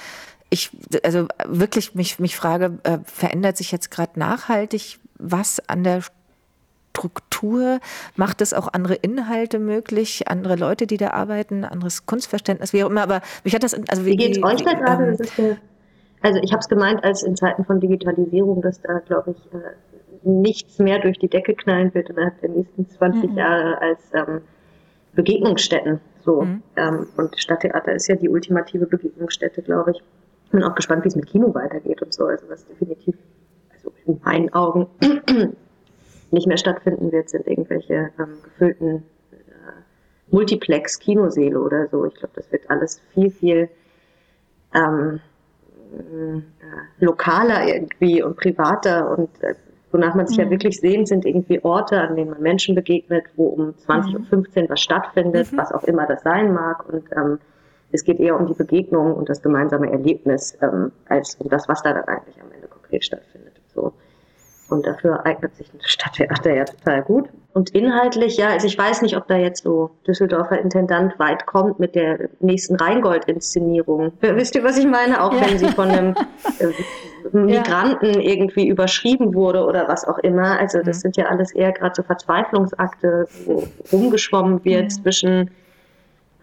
ich 0.48 0.70
also 1.04 1.28
wirklich 1.46 1.94
mich, 1.94 2.18
mich 2.18 2.36
frage, 2.36 2.78
äh, 2.84 2.98
verändert 3.04 3.58
sich 3.58 3.70
jetzt 3.70 3.90
gerade 3.90 4.18
nachhaltig 4.18 5.00
was 5.18 5.60
an 5.68 5.84
der 5.84 6.02
Struktur? 6.96 7.80
Macht 8.16 8.40
es 8.40 8.54
auch 8.54 8.72
andere 8.72 8.94
Inhalte 8.94 9.58
möglich, 9.58 10.28
andere 10.28 10.56
Leute, 10.56 10.86
die 10.86 10.96
da 10.96 11.10
arbeiten, 11.10 11.64
anderes 11.64 12.06
Kunstverständnis, 12.06 12.72
wie 12.72 12.82
auch 12.82 12.90
immer. 12.90 13.02
Aber 13.02 13.20
mich 13.44 13.54
hat 13.54 13.62
das. 13.62 13.74
Also 13.74 14.04
wie, 14.04 14.12
wie 14.12 14.16
geht 14.16 14.36
es 14.38 14.42
euch 14.42 14.62
da 14.62 14.72
gerade? 14.72 15.16
Ähm, 15.36 15.56
also 16.22 16.40
ich 16.42 16.52
habe 16.52 16.60
es 16.60 16.68
gemeint, 16.68 17.04
als 17.04 17.22
in 17.22 17.36
Zeiten 17.36 17.64
von 17.64 17.80
Digitalisierung, 17.80 18.60
dass 18.62 18.80
da, 18.80 18.98
glaube 19.00 19.32
ich, 19.32 19.52
äh, 19.52 19.74
nichts 20.22 20.78
mehr 20.78 20.98
durch 20.98 21.18
die 21.18 21.28
Decke 21.28 21.54
knallen 21.54 21.94
wird 21.94 22.10
innerhalb 22.10 22.40
der 22.40 22.50
nächsten 22.50 22.88
20 22.88 23.30
mhm. 23.30 23.36
Jahre 23.36 23.80
als 23.80 24.00
ähm, 24.14 24.40
Begegnungsstätten. 25.14 26.00
So. 26.24 26.42
Mhm. 26.42 26.62
Ähm, 26.76 27.06
und 27.16 27.38
Stadttheater 27.38 27.92
ist 27.92 28.08
ja 28.08 28.16
die 28.16 28.28
ultimative 28.28 28.86
Begegnungsstätte, 28.86 29.62
glaube 29.62 29.92
ich. 29.92 30.02
Bin 30.50 30.62
auch 30.62 30.74
gespannt, 30.74 31.04
wie 31.04 31.08
es 31.08 31.16
mit 31.16 31.26
Kino 31.26 31.54
weitergeht 31.54 32.02
und 32.02 32.12
so. 32.12 32.24
Also 32.24 32.48
was 32.48 32.66
definitiv, 32.66 33.16
also 33.74 33.92
in 34.06 34.20
meinen 34.24 34.52
Augen 34.52 34.86
nicht 36.30 36.46
mehr 36.46 36.56
stattfinden 36.56 37.12
wird, 37.12 37.30
sind 37.30 37.46
irgendwelche 37.46 38.10
ähm, 38.18 38.38
gefüllten 38.42 39.04
äh, 39.32 40.30
Multiplex-Kinoseele 40.30 41.60
oder 41.60 41.88
so. 41.88 42.04
Ich 42.06 42.14
glaube, 42.14 42.34
das 42.34 42.50
wird 42.50 42.68
alles 42.70 43.00
viel, 43.12 43.30
viel 43.30 43.68
ähm, 44.74 45.16
äh, 45.16 45.27
lokaler 47.00 47.66
irgendwie 47.66 48.22
und 48.22 48.36
privater 48.36 49.16
und 49.16 49.30
äh, 49.42 49.54
wonach 49.90 50.14
man 50.14 50.26
sich 50.26 50.38
mhm. 50.38 50.44
ja 50.44 50.50
wirklich 50.50 50.80
sehnt, 50.80 51.08
sind 51.08 51.24
irgendwie 51.24 51.62
Orte, 51.64 52.00
an 52.00 52.16
denen 52.16 52.30
man 52.30 52.42
Menschen 52.42 52.74
begegnet, 52.74 53.24
wo 53.36 53.46
um 53.46 53.70
20.15 53.70 54.16
mhm. 54.18 54.62
Uhr 54.62 54.70
was 54.70 54.80
stattfindet, 54.80 55.52
mhm. 55.52 55.56
was 55.56 55.72
auch 55.72 55.84
immer 55.84 56.06
das 56.06 56.22
sein 56.22 56.52
mag. 56.52 56.88
Und 56.88 57.04
ähm, 57.16 57.38
es 57.90 58.04
geht 58.04 58.20
eher 58.20 58.38
um 58.38 58.46
die 58.46 58.54
Begegnung 58.54 59.14
und 59.14 59.28
das 59.28 59.42
gemeinsame 59.42 59.90
Erlebnis, 59.90 60.56
ähm, 60.60 60.92
als 61.08 61.36
um 61.36 61.48
das, 61.48 61.68
was 61.68 61.82
da 61.82 61.94
dann 61.94 62.04
eigentlich 62.04 62.40
am 62.40 62.52
Ende 62.52 62.68
konkret 62.68 63.04
stattfindet. 63.04 63.54
So. 63.74 63.92
Und 64.70 64.86
dafür 64.86 65.24
eignet 65.24 65.56
sich 65.56 65.72
ein 65.72 65.80
Stadttheater 65.80 66.54
ja 66.54 66.64
total 66.64 67.02
gut. 67.02 67.28
Und 67.54 67.70
inhaltlich, 67.70 68.36
ja, 68.36 68.50
also 68.50 68.66
ich 68.66 68.76
weiß 68.76 69.02
nicht, 69.02 69.16
ob 69.16 69.26
da 69.26 69.36
jetzt 69.36 69.64
so 69.64 69.90
Düsseldorfer 70.06 70.60
Intendant 70.60 71.18
weit 71.18 71.46
kommt 71.46 71.80
mit 71.80 71.94
der 71.94 72.28
nächsten 72.40 72.76
Rheingold-Inszenierung. 72.76 74.12
Wisst 74.20 74.54
ihr, 74.54 74.62
was 74.62 74.78
ich 74.78 74.86
meine? 74.86 75.22
Auch 75.22 75.32
ja. 75.32 75.40
wenn 75.40 75.58
sie 75.58 75.68
von 75.68 75.88
einem 75.88 76.14
äh, 76.58 77.36
Migranten 77.36 78.14
ja. 78.14 78.20
irgendwie 78.20 78.68
überschrieben 78.68 79.34
wurde 79.34 79.64
oder 79.64 79.88
was 79.88 80.06
auch 80.06 80.18
immer. 80.18 80.58
Also 80.58 80.82
das 80.82 80.98
mhm. 80.98 81.00
sind 81.00 81.16
ja 81.16 81.24
alles 81.26 81.52
eher 81.52 81.72
gerade 81.72 81.94
so 81.96 82.02
Verzweiflungsakte, 82.02 83.26
wo 83.46 83.66
rumgeschwommen 83.90 84.64
wird 84.64 84.84
mhm. 84.84 84.90
zwischen, 84.90 85.50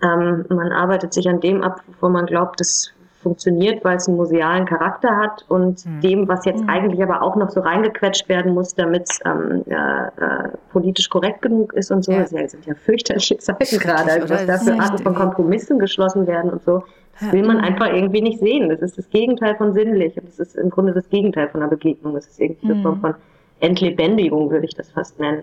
ähm, 0.04 0.46
man 0.50 0.72
arbeitet 0.72 1.14
sich 1.14 1.30
an 1.30 1.40
dem 1.40 1.62
ab, 1.62 1.82
wo 2.02 2.10
man 2.10 2.26
glaubt, 2.26 2.60
das 2.60 2.92
funktioniert, 3.26 3.84
weil 3.84 3.98
es 3.98 4.08
einen 4.08 4.18
musealen 4.18 4.68
Charakter 4.68 5.18
hat 5.18 5.44
und 5.50 5.84
mhm. 5.84 6.02
dem, 6.02 6.28
was 6.28 6.46
jetzt 6.46 6.62
mhm. 6.62 6.70
eigentlich 6.70 7.02
aber 7.02 7.24
auch 7.24 7.36
noch 7.36 7.50
so 7.50 7.60
reingequetscht 7.60 8.30
werden 8.30 8.54
muss, 8.54 8.76
damit 8.76 9.10
es 9.10 9.20
ähm, 9.26 9.64
äh, 9.68 10.50
politisch 10.72 11.10
korrekt 11.10 11.42
genug 11.42 11.74
ist 11.74 11.90
und 11.90 12.06
so. 12.06 12.12
Ja. 12.12 12.20
Das 12.20 12.30
sind 12.30 12.68
ja 12.68 12.76
fürchterliche 12.76 13.38
Zeiten 13.40 13.80
gerade, 13.80 14.12
also 14.12 14.28
dass 14.28 14.46
dafür 14.46 14.80
Arten 14.80 15.00
von 15.00 15.16
Kompromissen 15.16 15.80
geschlossen 15.80 16.28
werden 16.28 16.52
und 16.52 16.64
so. 16.64 16.84
Das 17.20 17.32
will 17.32 17.44
man 17.44 17.58
einfach 17.62 17.88
irgendwie 17.88 18.22
nicht 18.22 18.40
sehen. 18.40 18.70
Das 18.70 18.82
ist 18.82 18.98
das 18.98 19.10
Gegenteil 19.10 19.56
von 19.56 19.74
sinnlich 19.74 20.18
und 20.18 20.28
das 20.28 20.38
ist 20.38 20.56
im 20.56 20.70
Grunde 20.70 20.94
das 20.94 21.10
Gegenteil 21.10 21.50
von 21.50 21.62
einer 21.62 21.70
Begegnung. 21.70 22.14
Das 22.14 22.28
ist 22.28 22.40
irgendwie 22.40 22.74
eine 22.74 22.82
Form 22.84 22.98
mhm. 22.98 23.02
von 23.02 23.16
Entlebendigung, 23.60 24.52
würde 24.52 24.66
ich 24.66 24.76
das 24.76 24.92
fast 24.92 25.20
nennen. 25.20 25.42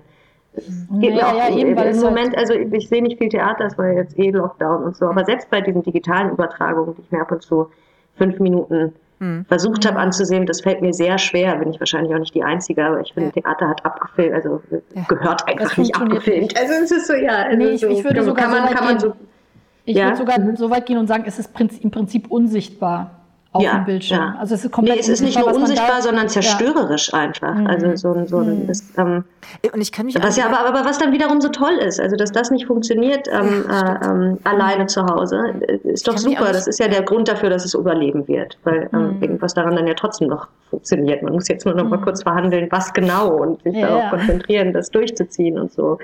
Es 0.55 0.67
geht 0.67 1.15
naja, 1.15 1.15
mir 1.15 1.27
auch 1.29 1.51
ja, 1.51 1.57
eben, 1.57 1.77
im 1.77 2.01
Moment, 2.01 2.37
also 2.37 2.53
ich 2.53 2.89
sehe 2.89 3.03
nicht 3.03 3.19
viel 3.19 3.31
Theater, 3.31 3.65
es 3.65 3.79
war 3.79 3.91
jetzt 3.91 4.19
eh 4.19 4.31
Lockdown 4.31 4.85
und 4.85 4.97
so, 4.97 5.07
aber 5.07 5.25
selbst 5.25 5.49
bei 5.51 5.61
diesen 5.61 5.83
digitalen 5.83 6.31
Übertragungen, 6.31 6.95
die 6.95 7.03
ich 7.03 7.11
mir 7.11 7.23
ab 7.23 7.33
und 7.33 7.43
zu 7.43 7.71
fünf 8.17 8.39
Minuten 8.39 8.93
hm. 9.19 9.47
versucht 9.49 9.87
habe 9.87 9.99
anzusehen, 9.99 10.45
das 10.45 10.61
fällt 10.61 10.83
mir 10.83 10.93
sehr 10.93 11.17
schwer, 11.17 11.57
bin 11.57 11.71
ich 11.71 11.81
wahrscheinlich 11.81 12.15
auch 12.15 12.19
nicht 12.19 12.35
die 12.35 12.43
Einzige, 12.43 12.85
aber 12.85 13.01
ich 13.01 13.15
finde, 13.15 13.33
ja. 13.35 13.43
Theater 13.43 13.69
hat 13.69 13.85
abgefilmt, 13.85 14.35
also 14.35 14.61
ja. 14.95 15.03
gehört 15.09 15.49
einfach 15.49 15.77
nicht 15.79 15.97
abgefilmt. 15.97 16.55
Also 16.59 16.75
es 16.85 16.91
ist 16.91 17.07
so, 17.07 17.15
ja. 17.15 17.45
Also 17.45 17.57
nee, 17.57 17.71
ich, 17.71 17.81
so, 17.81 17.89
ich 17.89 18.05
würde 18.05 18.23
sogar 18.23 18.45
kann 18.45 18.53
man, 18.53 18.69
so 18.69 18.75
kann 18.75 18.85
man 18.85 18.99
so, 19.01 19.13
ich 19.87 19.97
ja? 19.97 20.05
würde 20.05 20.19
sogar 20.19 20.39
mhm. 20.39 20.57
so 20.57 20.69
weit 20.71 20.85
gehen 20.85 20.99
und 20.99 21.07
sagen, 21.07 21.25
es 21.27 21.39
ist 21.39 21.51
im 21.83 21.91
Prinzip 21.91 22.31
unsichtbar 22.31 23.22
auf 23.53 23.63
ja, 23.63 23.75
dem 23.75 23.85
Bildschirm. 23.85 24.19
Ja. 24.19 24.37
Also 24.39 24.55
es 24.55 24.65
ist 24.65 24.73
komplett 24.73 24.97
nee, 24.97 25.01
es 25.03 25.09
ist 25.09 25.21
nicht 25.21 25.39
nur 25.39 25.55
unsichtbar, 25.55 26.01
sondern 26.01 26.29
zerstörerisch 26.29 27.11
ja. 27.13 27.19
einfach. 27.19 27.55
Mhm. 27.55 27.67
Also 27.67 27.97
so, 27.97 28.27
so 28.27 28.39
mhm. 28.39 28.67
das, 28.67 28.83
ähm, 28.97 29.25
und 29.73 29.81
ich 29.81 29.93
kann 29.93 30.07
mich 30.07 30.15
was 30.23 30.37
ja 30.37 30.47
aber, 30.47 30.67
aber 30.67 30.87
was 30.89 30.99
dann 30.99 31.13
wiederum 31.13 31.41
so 31.41 31.49
toll 31.49 31.75
ist, 31.75 32.01
also 32.01 32.17
dass 32.17 32.33
das 32.33 32.51
nicht 32.51 32.67
funktioniert 32.67 33.29
ähm, 33.31 33.65
äh, 33.71 34.07
ähm, 34.07 34.39
alleine 34.45 34.87
zu 34.87 35.05
Hause, 35.05 35.39
ist 35.85 36.09
doch 36.09 36.17
super. 36.17 36.53
Das 36.53 36.67
ist 36.67 36.79
ja 36.79 36.89
der 36.89 37.03
Grund 37.03 37.29
dafür, 37.29 37.51
dass 37.51 37.65
es 37.65 37.75
überleben 37.75 38.27
wird, 38.27 38.59
weil 38.65 38.89
ähm, 38.93 39.17
mhm. 39.17 39.23
irgendwas 39.23 39.53
daran 39.53 39.77
dann 39.77 39.87
ja 39.87 39.95
trotzdem 39.95 40.29
noch 40.29 40.49
funktioniert. 40.71 41.23
Man 41.23 41.35
muss 41.35 41.49
jetzt 41.49 41.67
nur 41.67 41.75
noch 41.75 41.89
mal 41.89 41.99
mhm. 41.99 42.05
kurz 42.05 42.23
verhandeln, 42.23 42.69
was 42.71 42.93
genau 42.95 43.37
und 43.37 43.63
sich 43.63 43.79
darauf 43.79 44.11
konzentrieren, 44.11 44.73
das 44.73 44.91
durchzuziehen 44.91 45.59
und 45.59 45.73
so. 45.73 45.99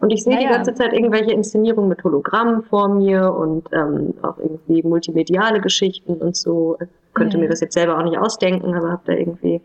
Und 0.00 0.10
ich 0.10 0.24
sehe 0.24 0.34
naja. 0.34 0.48
die 0.48 0.54
ganze 0.54 0.74
Zeit 0.74 0.92
irgendwelche 0.94 1.32
Inszenierungen 1.32 1.88
mit 1.88 2.02
Hologrammen 2.02 2.62
vor 2.62 2.88
mir 2.88 3.32
und 3.34 3.68
ähm, 3.72 4.14
auch 4.22 4.38
irgendwie 4.38 4.82
multimediale 4.82 5.60
Geschichten 5.60 6.14
und 6.14 6.36
so. 6.36 6.78
Ich 6.80 6.88
könnte 7.14 7.36
mhm. 7.36 7.44
mir 7.44 7.50
das 7.50 7.60
jetzt 7.60 7.74
selber 7.74 7.98
auch 7.98 8.02
nicht 8.02 8.16
ausdenken, 8.16 8.74
aber 8.74 8.92
habe 8.92 9.02
da 9.04 9.12
irgendwie 9.12 9.60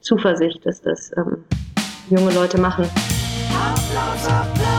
Zuversicht, 0.00 0.64
dass 0.64 0.80
das 0.80 1.10
ähm, 1.16 1.44
junge 2.08 2.32
Leute 2.32 2.60
machen. 2.60 2.84
Applaus, 3.52 4.28
Applaus. 4.30 4.70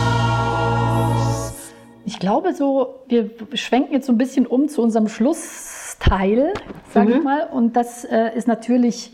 Ich 2.06 2.18
glaube 2.18 2.54
so, 2.54 3.02
wir 3.10 3.30
schwenken 3.54 3.94
jetzt 3.94 4.08
so 4.08 4.14
ein 4.14 4.18
bisschen 4.18 4.48
um 4.48 4.70
zu 4.70 4.82
unserem 4.82 5.10
Schlussteil, 5.10 6.54
sage 6.90 7.10
mhm. 7.10 7.18
ich 7.18 7.24
mal. 7.24 7.50
Und 7.52 7.76
das 7.76 8.06
äh, 8.06 8.32
ist 8.36 8.48
natürlich 8.48 9.14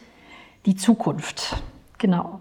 die 0.68 0.76
Zukunft. 0.76 1.58
Genau. 1.98 2.40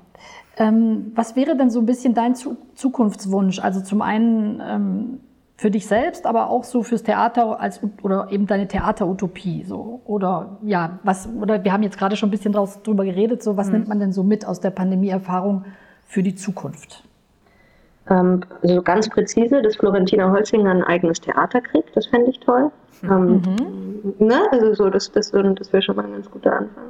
Ähm, 0.57 1.12
was 1.14 1.37
wäre 1.37 1.57
denn 1.57 1.71
so 1.71 1.81
ein 1.81 1.87
bisschen 1.87 2.14
dein 2.14 2.35
Zukunftswunsch? 2.35 3.59
Also 3.59 3.81
zum 3.83 4.01
einen 4.03 4.62
ähm, 4.66 5.21
für 5.57 5.71
dich 5.71 5.87
selbst, 5.87 6.27
aber 6.27 6.51
auch 6.51 6.64
so 6.64 6.83
fürs 6.83 7.03
Theater 7.03 7.61
als 7.61 7.81
oder 8.03 8.29
eben 8.31 8.47
deine 8.47 8.69
Theaterutopie 8.69 9.64
so 9.64 10.03
oder 10.05 10.59
ja 10.62 10.99
was 11.03 11.29
oder 11.40 11.64
wir 11.64 11.73
haben 11.73 11.83
jetzt 11.83 11.99
gerade 11.99 12.16
schon 12.16 12.29
ein 12.29 12.31
bisschen 12.31 12.53
draus, 12.53 12.83
drüber 12.83 13.05
geredet 13.05 13.42
so 13.42 13.57
was 13.57 13.69
mhm. 13.69 13.73
nimmt 13.73 13.88
man 13.88 14.01
denn 14.01 14.12
so 14.12 14.23
mit 14.23 14.47
aus 14.47 14.61
der 14.61 14.71
Pandemieerfahrung 14.71 15.64
für 16.07 16.23
die 16.23 16.35
Zukunft? 16.35 17.05
Ähm, 18.09 18.42
also 18.62 18.83
ganz 18.83 19.09
präzise, 19.09 19.62
dass 19.62 19.77
Florentina 19.77 20.31
Holzinger 20.31 20.71
ein 20.71 20.85
eigenes 20.85 21.21
Theater 21.21 21.61
kriegt, 21.61 21.97
das 21.97 22.07
fände 22.07 22.31
ich 22.31 22.40
toll. 22.40 22.71
Mhm. 23.03 23.11
Ähm, 23.11 23.42
mhm. 24.19 24.27
ne? 24.27 24.42
Also 24.51 24.75
so, 24.75 24.90
das, 24.90 25.11
das, 25.12 25.31
das 25.31 25.73
wäre 25.73 25.83
schon 25.83 25.97
mal 25.97 26.05
ein 26.05 26.12
ganz 26.12 26.31
guter 26.31 26.53
Anfang. 26.53 26.85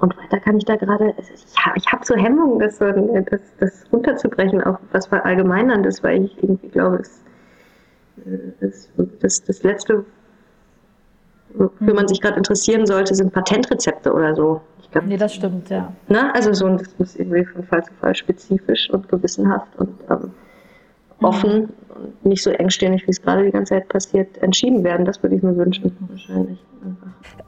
Und 0.00 0.16
weiter 0.16 0.38
kann 0.38 0.56
ich 0.56 0.64
da 0.64 0.76
gerade, 0.76 1.12
ich 1.74 1.86
habe 1.92 2.04
so 2.04 2.14
Hemmungen, 2.14 2.60
das, 2.60 2.78
das, 2.78 3.40
das 3.58 3.84
runterzubrechen 3.92 4.62
auf 4.62 4.78
was 4.92 5.06
verallgemeinern 5.08 5.82
ist, 5.84 6.04
weil 6.04 6.24
ich 6.24 6.42
irgendwie 6.42 6.68
glaube, 6.68 6.98
das, 6.98 7.22
das, 8.60 8.88
das, 9.20 9.44
das 9.44 9.62
Letzte, 9.64 10.04
wofür 11.54 11.94
man 11.94 12.06
sich 12.06 12.20
gerade 12.20 12.36
interessieren 12.36 12.86
sollte, 12.86 13.14
sind 13.14 13.32
Patentrezepte 13.32 14.12
oder 14.12 14.36
so. 14.36 14.60
Ich 14.80 14.90
glaub, 14.92 15.04
nee, 15.04 15.16
das 15.16 15.34
stimmt, 15.34 15.68
ja. 15.68 15.92
Ne? 16.06 16.32
Also 16.34 16.52
so, 16.52 16.68
das 16.68 16.96
muss 16.98 17.16
irgendwie 17.16 17.44
von 17.44 17.64
Fall 17.64 17.84
zu 17.84 17.92
Fall 17.94 18.14
spezifisch 18.14 18.88
und 18.90 19.08
gewissenhaft 19.08 19.76
und 19.78 19.98
ähm, 20.10 20.30
offen 21.20 21.60
mhm. 21.62 21.68
und 21.94 22.24
nicht 22.24 22.42
so 22.42 22.50
engstirnig, 22.50 23.04
wie 23.06 23.10
es 23.10 23.20
gerade 23.20 23.44
die 23.44 23.50
ganze 23.50 23.74
Zeit 23.74 23.88
passiert, 23.88 24.38
entschieden 24.38 24.84
werden. 24.84 25.04
Das 25.04 25.22
würde 25.22 25.34
ich 25.34 25.42
mir 25.42 25.56
wünschen, 25.56 25.96
wahrscheinlich. 26.08 26.58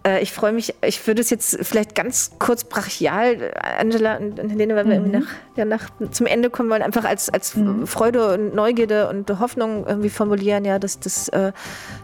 Äh, 0.04 0.22
ich 0.22 0.32
freue 0.32 0.52
mich, 0.52 0.74
ich 0.84 1.06
würde 1.06 1.20
es 1.20 1.30
jetzt 1.30 1.58
vielleicht 1.62 1.94
ganz 1.94 2.32
kurz 2.38 2.64
brachial, 2.64 3.52
Angela 3.78 4.16
und 4.16 4.38
Helene, 4.38 4.74
weil 4.76 4.88
wir 4.88 5.00
mhm. 5.00 5.10
nach, 5.10 5.26
ja, 5.56 5.64
nach, 5.64 5.90
zum 6.10 6.26
Ende 6.26 6.50
kommen 6.50 6.70
wollen, 6.70 6.82
einfach 6.82 7.04
als, 7.04 7.28
als 7.28 7.56
mhm. 7.56 7.86
Freude 7.86 8.34
und 8.34 8.54
Neugierde 8.54 9.08
und 9.08 9.28
Hoffnung 9.38 9.86
irgendwie 9.86 10.10
formulieren, 10.10 10.64
ja, 10.64 10.78
dass 10.78 11.00
das, 11.00 11.28
äh, 11.28 11.52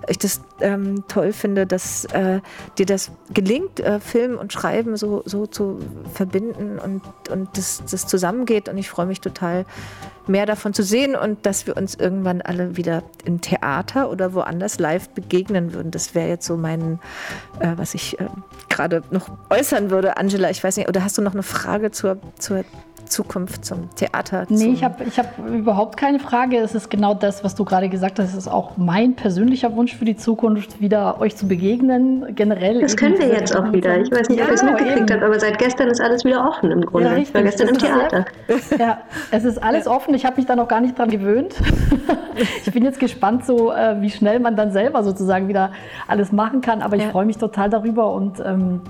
ich 0.09 0.19
das 0.19 0.41
ähm, 0.61 1.05
toll 1.09 1.33
finde, 1.33 1.67
dass 1.67 2.05
äh, 2.07 2.41
dir 2.79 2.87
das 2.87 3.11
gelingt, 3.33 3.81
äh, 3.81 4.01
Film 4.01 4.39
und 4.39 4.53
Schreiben 4.53 4.97
so, 4.97 5.23
so 5.25 5.47
zu 5.47 5.79
verbinden 6.13 6.79
und, 6.79 7.03
und 7.31 7.57
das, 7.57 7.83
das 7.91 8.07
zusammengeht. 8.07 8.69
Und 8.69 8.79
ich 8.79 8.91
freue 8.91 9.07
mich 9.07 9.21
total, 9.21 9.65
mehr 10.29 10.47
davon 10.47 10.75
zu 10.75 10.83
sehen 10.83 11.15
und 11.17 11.47
dass 11.47 11.67
wir 11.67 11.77
uns 11.77 11.95
irgendwann 11.95 12.43
alle 12.43 12.77
wieder 12.77 13.03
im 13.25 13.41
Theater 13.41 14.11
oder 14.11 14.35
woanders 14.35 14.79
live 14.79 15.09
begegnen 15.11 15.73
würden. 15.73 15.91
Das 15.91 16.15
wäre 16.15 16.29
jetzt 16.29 16.47
so 16.47 16.57
mein, 16.57 16.99
äh, 17.61 17.73
was 17.77 17.95
ich 17.95 18.19
äh, 18.21 18.27
gerade 18.69 19.03
noch 19.11 19.31
äußern 19.51 19.91
würde. 19.91 20.17
Angela, 20.17 20.51
ich 20.51 20.63
weiß 20.63 20.77
nicht, 20.77 20.89
oder 20.89 21.05
hast 21.05 21.19
du 21.19 21.23
noch 21.23 21.35
eine 21.35 21.43
Frage 21.43 21.91
zur, 21.91 22.19
zur 22.39 22.65
Zukunft, 23.07 23.65
zum 23.65 23.95
Theater? 23.95 24.47
Nee, 24.49 24.69
ich 24.69 24.85
habe 24.85 25.05
ich 25.05 25.19
hab 25.19 25.39
überhaupt 25.49 25.97
keine 25.97 26.19
Frage. 26.19 26.59
Es 26.59 26.75
ist 26.75 26.91
genau 26.91 27.15
das, 27.15 27.45
was 27.45 27.55
du 27.55 27.65
gerade 27.65 27.89
gesagt 27.89 28.19
hast. 28.19 28.31
Es 28.31 28.35
ist 28.35 28.49
auch 28.49 28.77
mein 28.77 29.15
persönlicher 29.15 29.75
Wunsch 29.75 29.95
für 29.95 30.05
die 30.05 30.17
Zukunft, 30.17 30.81
wieder 30.81 31.21
euch 31.21 31.37
zu 31.37 31.49
begegnen, 31.49 32.35
generell. 32.35 32.81
Das 32.81 32.97
können 32.97 33.19
wir 33.19 33.29
jetzt 33.29 33.57
auch 33.57 33.73
wieder. 33.73 33.99
Ich 34.01 34.11
weiß 34.11 34.29
nicht, 34.29 34.43
ob 34.43 34.49
ihr 34.49 34.55
es 34.55 34.63
mitgekriegt 34.63 35.11
habt, 35.11 35.23
aber 35.23 35.41
seit 35.41 35.59
gestern 35.59 35.89
ist 35.89 36.01
alles 36.01 36.25
wieder 36.25 36.47
offen 36.49 36.71
im 36.71 36.83
Grunde. 36.83 37.09
Ja, 37.09 37.17
ich 37.17 37.33
war 37.33 37.43
gestern 37.43 37.69
im 37.69 37.79
Theater. 37.79 38.25
Ja, 38.79 38.99
es 39.31 39.45
ist 39.45 39.63
alles 39.63 39.87
offen. 39.87 40.15
Ich 40.15 40.25
habe 40.25 40.37
mich 40.37 40.47
da 40.47 40.57
noch 40.57 40.69
gar 40.69 40.81
nicht 40.81 40.99
dran 40.99 41.09
gewöhnt. 41.09 41.55
ich 42.65 42.73
bin 42.73 42.85
jetzt 42.85 42.99
gespannt, 42.99 43.45
so 43.47 43.73
äh, 43.73 44.01
wie 44.01 44.11
schnell 44.11 44.41
man 44.41 44.57
dann 44.57 44.73
selber 44.73 45.03
sozusagen 45.03 45.49
wieder 45.49 45.73
alles 46.07 46.33
machen 46.33 46.61
kann. 46.61 46.83
Aber 46.83 46.97
ich 46.97 47.03
ja. 47.03 47.11
freue 47.11 47.27
mich 47.27 47.39
total 47.39 47.71
darüber 47.71 48.13
und 48.13 48.41
ähm, 48.45 48.83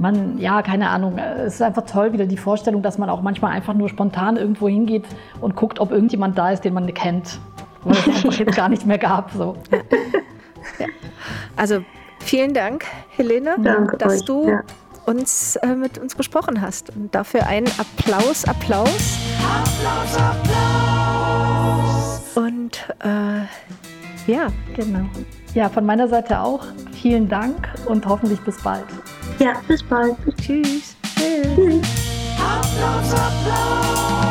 man, 0.00 0.38
ja, 0.38 0.62
keine 0.62 0.88
Ahnung, 0.88 1.18
es 1.18 1.54
ist 1.54 1.62
einfach 1.62 1.84
toll 1.84 2.12
wieder 2.12 2.26
die 2.26 2.36
Vorstellung, 2.38 2.82
dass 2.82 2.98
man 2.98 3.10
auch 3.10 3.22
manchmal 3.22 3.52
einfach 3.52 3.74
nur 3.74 3.88
spontan 3.88 4.36
irgendwo 4.36 4.68
hingeht 4.68 5.04
und 5.40 5.54
guckt, 5.56 5.78
ob 5.78 5.92
irgendjemand 5.92 6.38
da 6.38 6.50
ist, 6.50 6.64
den 6.64 6.74
man 6.74 6.92
kennt, 6.94 7.38
weil 7.84 7.96
es 7.96 8.06
einfach 8.08 8.32
jetzt 8.32 8.56
gar 8.56 8.68
nicht 8.68 8.86
mehr 8.86 8.98
gab. 8.98 9.30
So. 9.32 9.56
Ja. 10.78 10.86
Also 11.56 11.84
vielen 12.20 12.54
Dank, 12.54 12.86
Helene, 13.10 13.56
Danke 13.62 13.98
dass 13.98 14.20
euch. 14.20 14.24
du 14.24 14.48
ja. 14.48 14.62
uns 15.04 15.56
äh, 15.56 15.74
mit 15.74 15.98
uns 15.98 16.16
gesprochen 16.16 16.62
hast. 16.62 16.96
Und 16.96 17.14
dafür 17.14 17.46
einen 17.46 17.68
Applaus, 17.78 18.46
Applaus. 18.46 19.18
Applaus, 19.42 20.16
Applaus. 20.18 21.56
Und 22.36 22.88
äh, 23.00 23.42
ja, 24.30 24.48
genau. 24.74 25.04
Ja, 25.54 25.68
von 25.68 25.84
meiner 25.84 26.08
Seite 26.08 26.40
auch 26.40 26.64
vielen 26.92 27.28
Dank 27.28 27.68
und 27.86 28.06
hoffentlich 28.06 28.40
bis 28.40 28.62
bald. 28.62 28.86
Ja, 29.38 29.62
bis 29.66 29.82
bald. 29.82 30.16
Tschüss. 30.40 30.96
Tschüss. 31.16 31.86
Applaus. 32.38 34.29